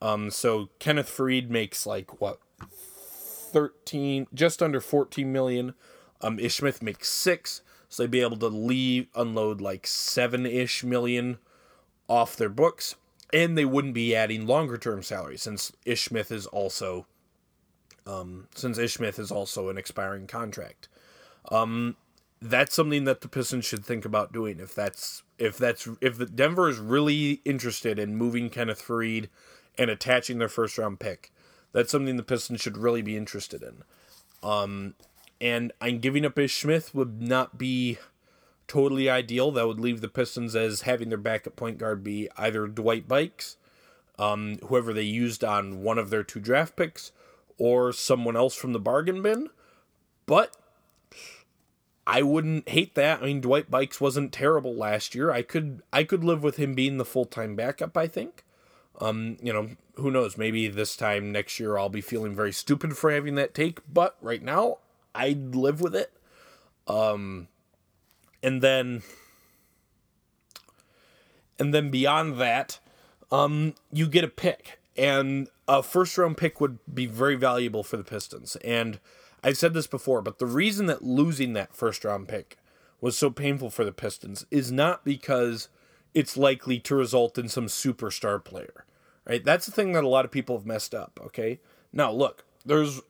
Um, 0.00 0.30
so 0.30 0.70
Kenneth 0.78 1.08
Faried 1.08 1.48
makes 1.50 1.86
like 1.86 2.20
what 2.20 2.40
13, 2.60 4.26
just 4.34 4.62
under 4.62 4.80
14 4.80 5.32
million. 5.32 5.74
Um, 6.20 6.38
Ish 6.38 6.56
Smith 6.56 6.82
makes 6.82 7.08
six. 7.08 7.62
So 7.88 8.02
they'd 8.02 8.10
be 8.10 8.20
able 8.20 8.36
to 8.38 8.48
leave, 8.48 9.06
unload 9.14 9.60
like 9.60 9.86
seven 9.86 10.44
ish 10.44 10.84
million 10.84 11.38
off 12.08 12.36
their 12.36 12.50
books 12.50 12.96
and 13.32 13.56
they 13.56 13.64
wouldn't 13.64 13.94
be 13.94 14.14
adding 14.14 14.46
longer 14.46 14.78
term 14.78 15.02
salary 15.02 15.36
since 15.36 15.72
Ish 15.84 16.04
Smith 16.04 16.30
is 16.30 16.46
also 16.46 17.06
um, 18.06 18.48
since 18.54 18.78
Ish 18.78 18.94
Smith 18.94 19.18
is 19.18 19.30
also 19.30 19.68
an 19.68 19.76
expiring 19.76 20.26
contract. 20.26 20.88
Um, 21.50 21.96
that's 22.40 22.74
something 22.74 23.04
that 23.04 23.20
the 23.20 23.28
Pistons 23.28 23.64
should 23.64 23.84
think 23.84 24.04
about 24.04 24.32
doing 24.32 24.60
if 24.60 24.74
that's 24.74 25.22
if 25.38 25.58
that's 25.58 25.88
if 26.00 26.18
the 26.18 26.26
Denver 26.26 26.68
is 26.68 26.78
really 26.78 27.40
interested 27.44 27.98
in 27.98 28.16
moving 28.16 28.50
Kenneth 28.50 28.86
Faried 28.86 29.28
and 29.76 29.90
attaching 29.90 30.38
their 30.38 30.48
first 30.48 30.78
round 30.78 31.00
pick. 31.00 31.32
That's 31.72 31.90
something 31.90 32.16
the 32.16 32.22
Pistons 32.22 32.60
should 32.60 32.78
really 32.78 33.02
be 33.02 33.16
interested 33.16 33.62
in. 33.62 33.82
Um, 34.42 34.94
and 35.40 35.72
I'm 35.80 35.98
giving 35.98 36.24
up 36.24 36.38
Ish 36.38 36.60
Smith 36.60 36.94
would 36.94 37.20
not 37.20 37.58
be 37.58 37.98
totally 38.66 39.08
ideal. 39.08 39.50
That 39.50 39.66
would 39.66 39.80
leave 39.80 40.00
the 40.00 40.08
Pistons 40.08 40.56
as 40.56 40.82
having 40.82 41.08
their 41.08 41.18
backup 41.18 41.56
point 41.56 41.78
guard 41.78 42.02
be 42.02 42.28
either 42.36 42.66
Dwight 42.66 43.06
Buycks, 43.06 43.56
um, 44.18 44.58
whoever 44.66 44.92
they 44.92 45.02
used 45.02 45.44
on 45.44 45.82
one 45.82 45.98
of 45.98 46.10
their 46.10 46.24
two 46.24 46.40
draft 46.40 46.76
picks, 46.76 47.12
or 47.58 47.92
someone 47.92 48.36
else 48.36 48.54
from 48.54 48.72
the 48.72 48.80
bargain 48.80 49.22
bin. 49.22 49.48
But 50.26 50.56
I 52.08 52.22
wouldn't 52.22 52.70
hate 52.70 52.94
that. 52.94 53.22
I 53.22 53.26
mean, 53.26 53.42
Dwight 53.42 53.70
Buycks 53.70 54.00
wasn't 54.00 54.32
terrible 54.32 54.74
last 54.74 55.14
year. 55.14 55.30
I 55.30 55.42
could 55.42 55.82
I 55.92 56.04
could 56.04 56.24
live 56.24 56.42
with 56.42 56.56
him 56.56 56.74
being 56.74 56.96
the 56.96 57.04
full 57.04 57.26
time 57.26 57.54
backup. 57.54 57.96
I 57.98 58.06
think. 58.08 58.44
Um, 59.00 59.36
you 59.42 59.52
know, 59.52 59.68
who 59.96 60.10
knows? 60.10 60.38
Maybe 60.38 60.68
this 60.68 60.96
time 60.96 61.30
next 61.30 61.60
year 61.60 61.76
I'll 61.76 61.90
be 61.90 62.00
feeling 62.00 62.34
very 62.34 62.52
stupid 62.52 62.96
for 62.96 63.12
having 63.12 63.34
that 63.34 63.54
take. 63.54 63.80
But 63.92 64.16
right 64.22 64.42
now, 64.42 64.78
I'd 65.14 65.54
live 65.54 65.82
with 65.82 65.94
it. 65.94 66.12
Um, 66.86 67.48
and 68.42 68.62
then 68.62 69.02
and 71.58 71.74
then 71.74 71.90
beyond 71.90 72.38
that 72.40 72.78
um, 73.30 73.74
you 73.92 74.08
get 74.08 74.24
a 74.24 74.28
pick 74.28 74.78
and 74.96 75.48
a 75.66 75.82
first 75.82 76.16
round 76.16 76.38
pick 76.38 76.58
would 76.58 76.78
be 76.92 77.04
very 77.04 77.36
valuable 77.36 77.82
for 77.82 77.98
the 77.98 78.04
pistons 78.04 78.56
and 78.64 78.98
i've 79.42 79.56
said 79.56 79.74
this 79.74 79.86
before 79.86 80.22
but 80.22 80.38
the 80.38 80.46
reason 80.46 80.86
that 80.86 81.02
losing 81.02 81.52
that 81.52 81.74
first 81.74 82.04
round 82.04 82.28
pick 82.28 82.58
was 83.00 83.16
so 83.16 83.30
painful 83.30 83.70
for 83.70 83.84
the 83.84 83.92
pistons 83.92 84.44
is 84.50 84.72
not 84.72 85.04
because 85.04 85.68
it's 86.14 86.36
likely 86.36 86.78
to 86.80 86.94
result 86.94 87.38
in 87.38 87.48
some 87.48 87.66
superstar 87.66 88.42
player 88.42 88.84
right 89.26 89.44
that's 89.44 89.66
the 89.66 89.72
thing 89.72 89.92
that 89.92 90.04
a 90.04 90.08
lot 90.08 90.24
of 90.24 90.30
people 90.30 90.56
have 90.56 90.66
messed 90.66 90.94
up 90.94 91.20
okay 91.22 91.60
now 91.92 92.10
look 92.10 92.44
there's 92.64 93.00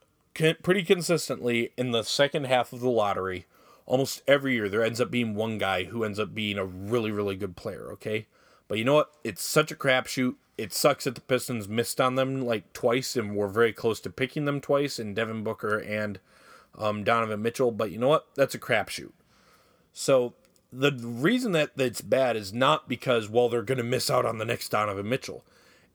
pretty 0.62 0.83
consistently 0.83 1.73
in 1.77 1.91
the 1.91 2.03
second 2.03 2.47
half 2.47 2.73
of 2.73 2.81
the 2.81 2.88
lottery 2.88 3.47
almost 3.88 4.23
every 4.29 4.55
year 4.55 4.69
there 4.69 4.85
ends 4.85 5.01
up 5.01 5.11
being 5.11 5.35
one 5.35 5.57
guy 5.57 5.85
who 5.85 6.05
ends 6.05 6.19
up 6.19 6.35
being 6.35 6.59
a 6.59 6.64
really, 6.64 7.11
really 7.11 7.35
good 7.35 7.57
player, 7.57 7.91
okay? 7.91 8.27
But 8.68 8.78
you 8.78 8.85
know 8.85 8.94
what? 8.94 9.11
It's 9.24 9.42
such 9.42 9.72
a 9.72 9.76
crapshoot. 9.76 10.37
It 10.57 10.72
sucks 10.72 11.04
that 11.04 11.14
the 11.14 11.20
Pistons 11.22 11.68
missed 11.68 12.00
on 12.00 12.14
them 12.14 12.42
like 12.42 12.72
twice 12.72 13.16
and 13.16 13.35
were 13.35 13.48
very 13.48 13.72
close 13.72 14.00
to 14.00 14.11
picking 14.11 14.44
them 14.44 14.61
twice 14.61 14.98
in 14.98 15.14
Devin 15.14 15.42
Booker 15.42 15.78
and 15.78 16.20
um, 16.76 17.04
Donovan 17.04 17.42
Mitchell. 17.42 17.70
But 17.70 17.90
you 17.90 17.98
know 17.98 18.09
what? 18.09 18.26
That's 18.35 18.54
a 18.54 18.59
crapshoot. 18.59 19.12
So 19.92 20.35
the 20.72 20.92
reason 20.92 21.52
that 21.52 21.76
that's 21.76 22.02
bad 22.02 22.37
is 22.37 22.52
not 22.52 22.88
because, 22.88 23.28
well, 23.28 23.48
they're 23.48 23.62
going 23.62 23.78
to 23.78 23.85
miss 23.85 24.11
out 24.11 24.26
on 24.26 24.38
the 24.38 24.44
next 24.44 24.68
Donovan 24.68 25.09
Mitchell. 25.09 25.44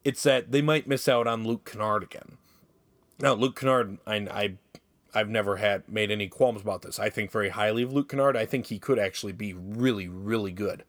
It's 0.03 0.23
that 0.23 0.51
they 0.51 0.61
might 0.61 0.87
miss 0.87 1.07
out 1.07 1.27
on 1.27 1.45
Luke 1.45 1.69
Kennard 1.69 2.03
again. 2.03 2.37
Now, 3.19 3.33
Luke 3.33 3.59
Kennard, 3.59 3.99
I, 4.07 4.15
I 4.15 4.53
I've 5.13 5.29
never 5.29 5.57
had 5.57 5.87
made 5.87 6.09
any 6.09 6.27
qualms 6.27 6.61
about 6.61 6.81
this. 6.81 6.99
I 6.99 7.09
think 7.09 7.31
very 7.31 7.49
highly 7.49 7.83
of 7.83 7.93
Luke 7.93 8.09
Kennard. 8.09 8.35
I 8.35 8.45
think 8.45 8.65
he 8.65 8.79
could 8.79 8.97
actually 8.97 9.33
be 9.33 9.53
really, 9.53 10.07
really 10.07 10.51
good. 10.51 10.83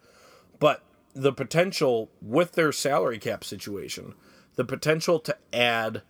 But 0.58 0.82
the 1.14 1.32
potential 1.32 2.10
with 2.20 2.52
their 2.52 2.72
salary 2.72 3.18
cap 3.18 3.44
situation, 3.44 4.14
the 4.56 4.64
potential 4.64 5.18
to 5.20 5.36
add 5.52 6.02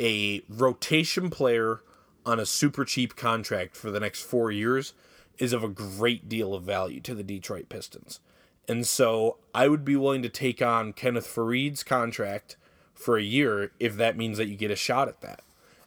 a 0.00 0.42
rotation 0.48 1.30
player 1.30 1.82
on 2.24 2.40
a 2.40 2.46
super 2.46 2.84
cheap 2.84 3.16
contract 3.16 3.76
for 3.76 3.90
the 3.90 4.00
next 4.00 4.22
four 4.22 4.50
years 4.50 4.94
is 5.38 5.52
of 5.52 5.64
a 5.64 5.68
great 5.68 6.28
deal 6.28 6.54
of 6.54 6.62
value 6.62 7.00
to 7.00 7.14
the 7.14 7.22
Detroit 7.22 7.68
Pistons. 7.68 8.20
And 8.68 8.86
so 8.86 9.38
I 9.54 9.68
would 9.68 9.84
be 9.84 9.96
willing 9.96 10.22
to 10.22 10.28
take 10.28 10.62
on 10.62 10.92
Kenneth 10.92 11.26
Faried's 11.26 11.82
contract 11.82 12.56
for 12.94 13.18
a 13.18 13.22
year 13.22 13.72
if 13.78 13.96
that 13.96 14.16
means 14.16 14.38
that 14.38 14.46
you 14.46 14.56
get 14.56 14.70
a 14.70 14.76
shot 14.76 15.08
at 15.08 15.20
that. 15.20 15.42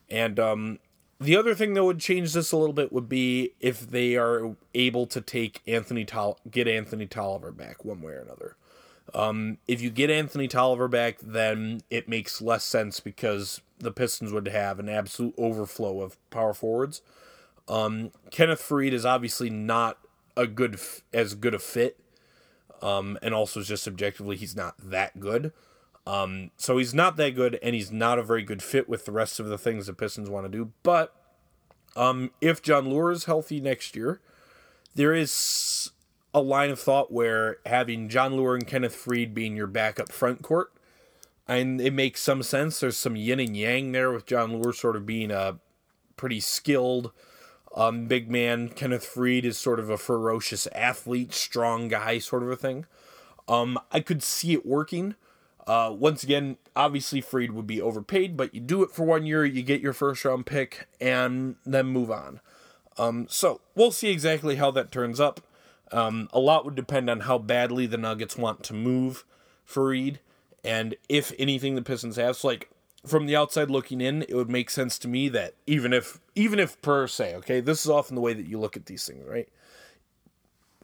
And 0.09 0.39
um, 0.39 0.79
the 1.19 1.35
other 1.35 1.55
thing 1.55 1.73
that 1.73 1.83
would 1.83 1.99
change 1.99 2.33
this 2.33 2.51
a 2.51 2.57
little 2.57 2.73
bit 2.73 2.93
would 2.93 3.09
be 3.09 3.53
if 3.59 3.89
they 3.89 4.15
are 4.15 4.55
able 4.73 5.07
to 5.07 5.21
take 5.21 5.61
Anthony 5.67 6.05
Tol- 6.05 6.39
get 6.49 6.67
Anthony 6.67 7.07
Tolliver 7.07 7.51
back 7.51 7.83
one 7.83 8.01
way 8.01 8.13
or 8.13 8.21
another. 8.21 8.55
Um, 9.13 9.57
if 9.67 9.81
you 9.81 9.89
get 9.89 10.09
Anthony 10.09 10.47
Tolliver 10.47 10.87
back, 10.87 11.17
then 11.21 11.81
it 11.89 12.09
makes 12.09 12.41
less 12.41 12.63
sense 12.63 12.99
because 12.99 13.61
the 13.79 13.91
Pistons 13.91 14.31
would 14.31 14.47
have 14.47 14.79
an 14.79 14.89
absolute 14.89 15.33
overflow 15.37 16.01
of 16.01 16.17
power 16.29 16.53
forwards. 16.53 17.01
Um, 17.67 18.11
Kenneth 18.31 18.61
Faried 18.61 18.93
is 18.93 19.05
obviously 19.05 19.49
not 19.49 19.97
a 20.35 20.45
good 20.45 20.79
as 21.13 21.33
good 21.33 21.53
a 21.53 21.59
fit, 21.59 21.99
um, 22.81 23.17
and 23.21 23.33
also 23.33 23.61
just 23.61 23.83
subjectively 23.83 24.35
he's 24.35 24.55
not 24.55 24.75
that 24.77 25.19
good. 25.19 25.51
Um, 26.07 26.51
so 26.55 26.77
he's 26.77 26.93
not 26.93 27.17
that 27.17 27.35
good, 27.35 27.59
and 27.61 27.75
he's 27.75 27.91
not 27.91 28.17
a 28.17 28.23
very 28.23 28.41
good 28.41 28.63
fit 28.63 28.87
with 28.87 29.03
the 29.03 29.11
rest 29.11 29.41
of 29.41 29.47
the 29.47 29.57
things 29.57 29.87
the 29.87 29.93
Pistons 29.93 30.29
want 30.29 30.45
to 30.45 30.49
do. 30.49 30.71
But 30.81 31.13
um, 31.97 32.31
if 32.39 32.61
John 32.61 32.85
Leuer 32.85 33.11
is 33.11 33.25
healthy 33.25 33.59
next 33.59 33.93
year, 33.93 34.21
there 34.95 35.13
is 35.13 35.91
a 36.33 36.39
line 36.39 36.69
of 36.69 36.79
thought 36.79 37.11
where 37.11 37.57
having 37.65 38.07
John 38.07 38.33
Leuer 38.33 38.55
and 38.55 38.65
Kenneth 38.65 38.95
Faried 38.95 39.33
being 39.33 39.57
your 39.57 39.67
backup 39.67 40.09
front 40.09 40.43
court, 40.43 40.71
and 41.45 41.81
it 41.81 41.91
makes 41.91 42.21
some 42.21 42.41
sense. 42.41 42.79
There's 42.79 42.95
some 42.95 43.17
yin 43.17 43.41
and 43.41 43.57
yang 43.57 43.91
there 43.91 44.13
with 44.13 44.25
John 44.25 44.53
Leuer 44.53 44.73
sort 44.73 44.95
of 44.95 45.05
being 45.05 45.29
a 45.29 45.59
pretty 46.15 46.39
skilled 46.39 47.11
um, 47.75 48.05
big 48.05 48.31
man. 48.31 48.69
Kenneth 48.69 49.11
Faried 49.13 49.43
is 49.43 49.57
sort 49.57 49.77
of 49.77 49.89
a 49.89 49.97
ferocious 49.97 50.67
athlete, 50.73 51.33
strong 51.33 51.89
guy, 51.89 52.19
sort 52.19 52.43
of 52.43 52.49
a 52.49 52.55
thing. 52.55 52.85
Um, 53.49 53.77
I 53.91 53.99
could 53.99 54.23
see 54.23 54.53
it 54.53 54.65
working. 54.65 55.15
Uh, 55.67 55.91
once 55.91 56.23
again, 56.23 56.57
obviously 56.77 57.21
Faried 57.21 57.51
would 57.51 57.67
be 57.67 57.81
overpaid, 57.81 58.37
but 58.37 58.55
you 58.55 58.61
do 58.61 58.83
it 58.83 58.91
for 58.91 59.03
one 59.03 59.25
year, 59.25 59.43
you 59.43 59.61
get 59.61 59.81
your 59.81 59.91
first 59.91 60.23
round 60.23 60.45
pick, 60.45 60.87
and 61.01 61.57
then 61.65 61.87
move 61.87 62.09
on. 62.09 62.39
Um, 62.97 63.27
so 63.29 63.59
we'll 63.75 63.91
see 63.91 64.09
exactly 64.09 64.55
how 64.55 64.71
that 64.71 64.91
turns 64.91 65.19
up. 65.19 65.41
Um, 65.91 66.29
a 66.31 66.39
lot 66.39 66.63
would 66.63 66.75
depend 66.75 67.09
on 67.09 67.21
how 67.21 67.37
badly 67.37 67.85
the 67.85 67.97
Nuggets 67.97 68.37
want 68.37 68.63
to 68.63 68.73
move 68.73 69.25
Faried, 69.69 70.19
and 70.63 70.95
if 71.09 71.33
anything 71.37 71.75
the 71.75 71.81
Pistons 71.81 72.15
have. 72.15 72.37
So 72.37 72.47
like 72.47 72.69
from 73.05 73.25
the 73.25 73.35
outside 73.35 73.69
looking 73.69 73.99
in, 73.99 74.23
it 74.23 74.35
would 74.35 74.49
make 74.49 74.69
sense 74.69 74.97
to 74.99 75.07
me 75.09 75.27
that 75.29 75.53
even 75.65 75.91
if 75.91 76.19
even 76.33 76.59
if 76.59 76.81
per 76.81 77.07
se, 77.07 77.35
okay, 77.35 77.59
this 77.59 77.83
is 77.83 77.91
often 77.91 78.15
the 78.15 78.21
way 78.21 78.33
that 78.33 78.47
you 78.47 78.57
look 78.57 78.77
at 78.77 78.85
these 78.85 79.05
things, 79.05 79.25
right? 79.27 79.49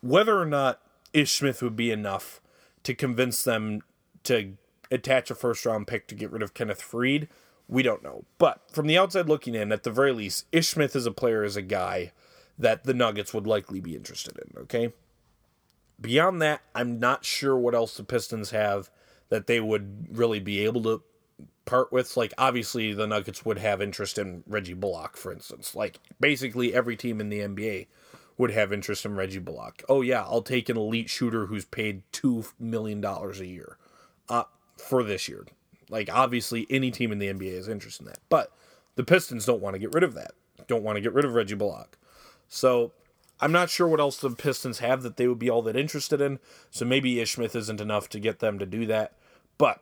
Whether 0.02 0.38
or 0.38 0.46
not 0.46 0.82
Ish 1.14 1.34
Smith 1.34 1.62
would 1.62 1.78
be 1.78 1.92
enough 1.92 2.42
to 2.84 2.94
convince 2.94 3.44
them 3.44 3.82
to 4.24 4.54
attach 4.94 5.32
a 5.32 5.36
first 5.36 5.66
round 5.66 5.88
pick 5.88 6.08
to 6.08 6.16
get 6.16 6.32
rid 6.32 6.41
of 6.41 6.54
Kenneth 6.54 6.82
Faried? 6.82 7.28
we 7.68 7.84
don't 7.84 8.04
know. 8.04 8.26
But 8.38 8.62
from 8.72 8.88
the 8.88 8.98
outside 8.98 9.28
looking 9.28 9.56
in, 9.56 9.72
at 9.72 9.84
the 9.84 9.91
very 9.91 10.12
least, 10.12 10.46
Ish 10.52 10.70
Smith 10.70 10.96
is 10.96 11.06
a 11.06 11.12
player, 11.12 11.44
is 11.44 11.56
a 11.56 11.62
guy 11.62 12.12
that 12.58 12.84
the 12.84 12.94
Nuggets 12.94 13.34
would 13.34 13.48
likely 13.48 13.80
be 13.80 13.96
interested 13.96 14.38
in, 14.38 14.62
okay? 14.64 14.94
Beyond 16.00 16.41
that, 16.41 16.62
I'm 16.76 17.00
not 17.00 17.26
sure 17.26 17.58
what 17.58 17.74
else 17.74 17.98
the 17.98 18.04
Pistons 18.04 18.52
have 18.52 18.89
that 19.30 19.48
they 19.48 19.60
would 19.60 20.18
really 20.18 20.39
be 20.39 20.64
able 20.66 20.84
to 20.84 21.02
part 21.66 21.91
with. 21.91 22.16
Like, 22.18 22.34
obviously, 22.38 22.94
the 22.94 23.08
Nuggets 23.08 23.46
would 23.46 23.58
have 23.58 23.82
interest 23.82 24.18
in 24.18 24.44
Reggie 24.46 24.74
Bullock, 24.74 25.18
for 25.18 25.32
instance. 25.32 25.76
Like, 25.76 26.00
basically, 26.20 26.74
every 26.74 26.96
team 26.96 27.20
in 27.20 27.30
the 27.30 27.39
NBA 27.39 27.88
would 28.38 28.52
have 28.52 28.74
interest 28.74 29.06
in 29.06 29.16
Reggie 29.16 29.39
Bullock. 29.39 29.84
Oh, 29.88 30.02
yeah, 30.02 30.22
I'll 30.24 30.41
take 30.41 30.70
an 30.70 30.78
elite 30.78 31.10
shooter 31.10 31.48
who's 31.48 31.66
paid 31.66 32.04
$2 32.12 32.54
million 32.60 33.04
a 33.04 33.44
year 33.44 33.78
uh, 34.30 34.44
for 34.84 35.04
this 35.04 35.28
year. 35.28 35.46
Like, 35.90 36.10
obviously, 36.12 36.68
any 36.70 36.92
team 36.92 37.12
in 37.12 37.20
the 37.20 37.28
NBA 37.28 37.54
is 37.54 37.68
interested 37.68 38.04
in 38.04 38.08
that. 38.08 38.20
But 38.30 38.52
the 38.96 39.04
Pistons 39.04 39.46
don't 39.46 39.62
want 39.62 39.76
to 39.76 39.80
get 39.80 39.94
rid 39.94 40.04
of 40.04 40.14
that, 40.16 40.32
don't 40.68 40.84
want 40.84 40.98
to 40.98 41.02
get 41.02 41.14
rid 41.14 41.26
of 41.26 41.34
Reggie 41.34 41.56
Bullock. 41.56 41.98
So, 42.48 42.92
I'm 43.44 43.52
not 43.52 43.70
sure 43.70 43.88
what 43.88 44.00
else 44.00 44.18
the 44.18 44.30
Pistons 44.30 44.80
have 44.80 45.04
that 45.04 45.18
they 45.18 45.28
would 45.28 45.40
be 45.40 45.50
all 45.50 45.62
that 45.64 45.76
interested 45.76 46.22
in. 46.22 46.40
So 46.72 46.86
maybe 46.86 47.20
Ish 47.20 47.34
Smith 47.34 47.58
isn't 47.58 47.82
enough 47.82 48.08
to 48.10 48.20
get 48.20 48.40
them 48.40 48.58
to 48.58 48.66
do 48.66 48.86
that. 48.86 49.14
But 49.58 49.82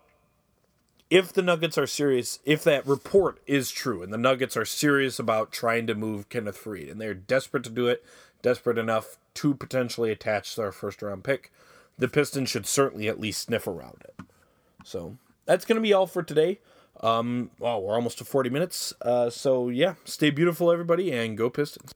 if 1.12 1.32
the 1.32 1.44
Nuggets 1.44 1.78
are 1.78 1.86
serious, 1.86 2.40
if 2.46 2.64
that 2.64 2.88
report 2.88 3.40
is 3.46 3.70
true, 3.70 4.02
and 4.02 4.12
the 4.12 4.18
Nuggets 4.18 4.58
are 4.58 4.66
serious 4.66 5.20
about 5.20 5.52
trying 5.52 5.86
to 5.88 5.94
move 5.94 6.30
Kenneth 6.30 6.64
Faried, 6.64 6.90
and 6.90 7.00
they're 7.00 7.14
desperate 7.14 7.64
to 7.66 7.70
do 7.70 7.88
it, 7.88 8.04
desperate 8.42 8.78
enough 8.78 9.18
to 9.36 9.54
potentially 9.54 10.12
attach 10.12 10.56
their 10.56 10.72
first 10.72 11.02
round 11.02 11.24
pick, 11.24 11.52
the 11.98 12.08
Pistons 12.08 12.50
should 12.50 12.66
certainly 12.66 13.08
at 13.08 13.20
least 13.20 13.42
sniff 13.42 13.68
around 13.68 14.04
it. 14.06 14.26
So 14.84 15.18
that's 15.46 15.66
going 15.66 15.76
to 15.76 15.82
be 15.82 15.94
all 15.94 16.08
for 16.08 16.24
today. 16.24 16.60
Um, 17.02 17.52
well, 17.60 17.82
we're 17.82 17.96
almost 17.96 18.18
to 18.20 18.26
40 18.26 18.50
minutes. 18.50 18.94
Uh, 19.02 19.30
so 19.30 19.70
yeah, 19.70 19.96
stay 20.06 20.30
beautiful, 20.30 20.72
everybody, 20.72 21.12
and 21.12 21.38
go 21.38 21.50
Pistons. 21.50 21.92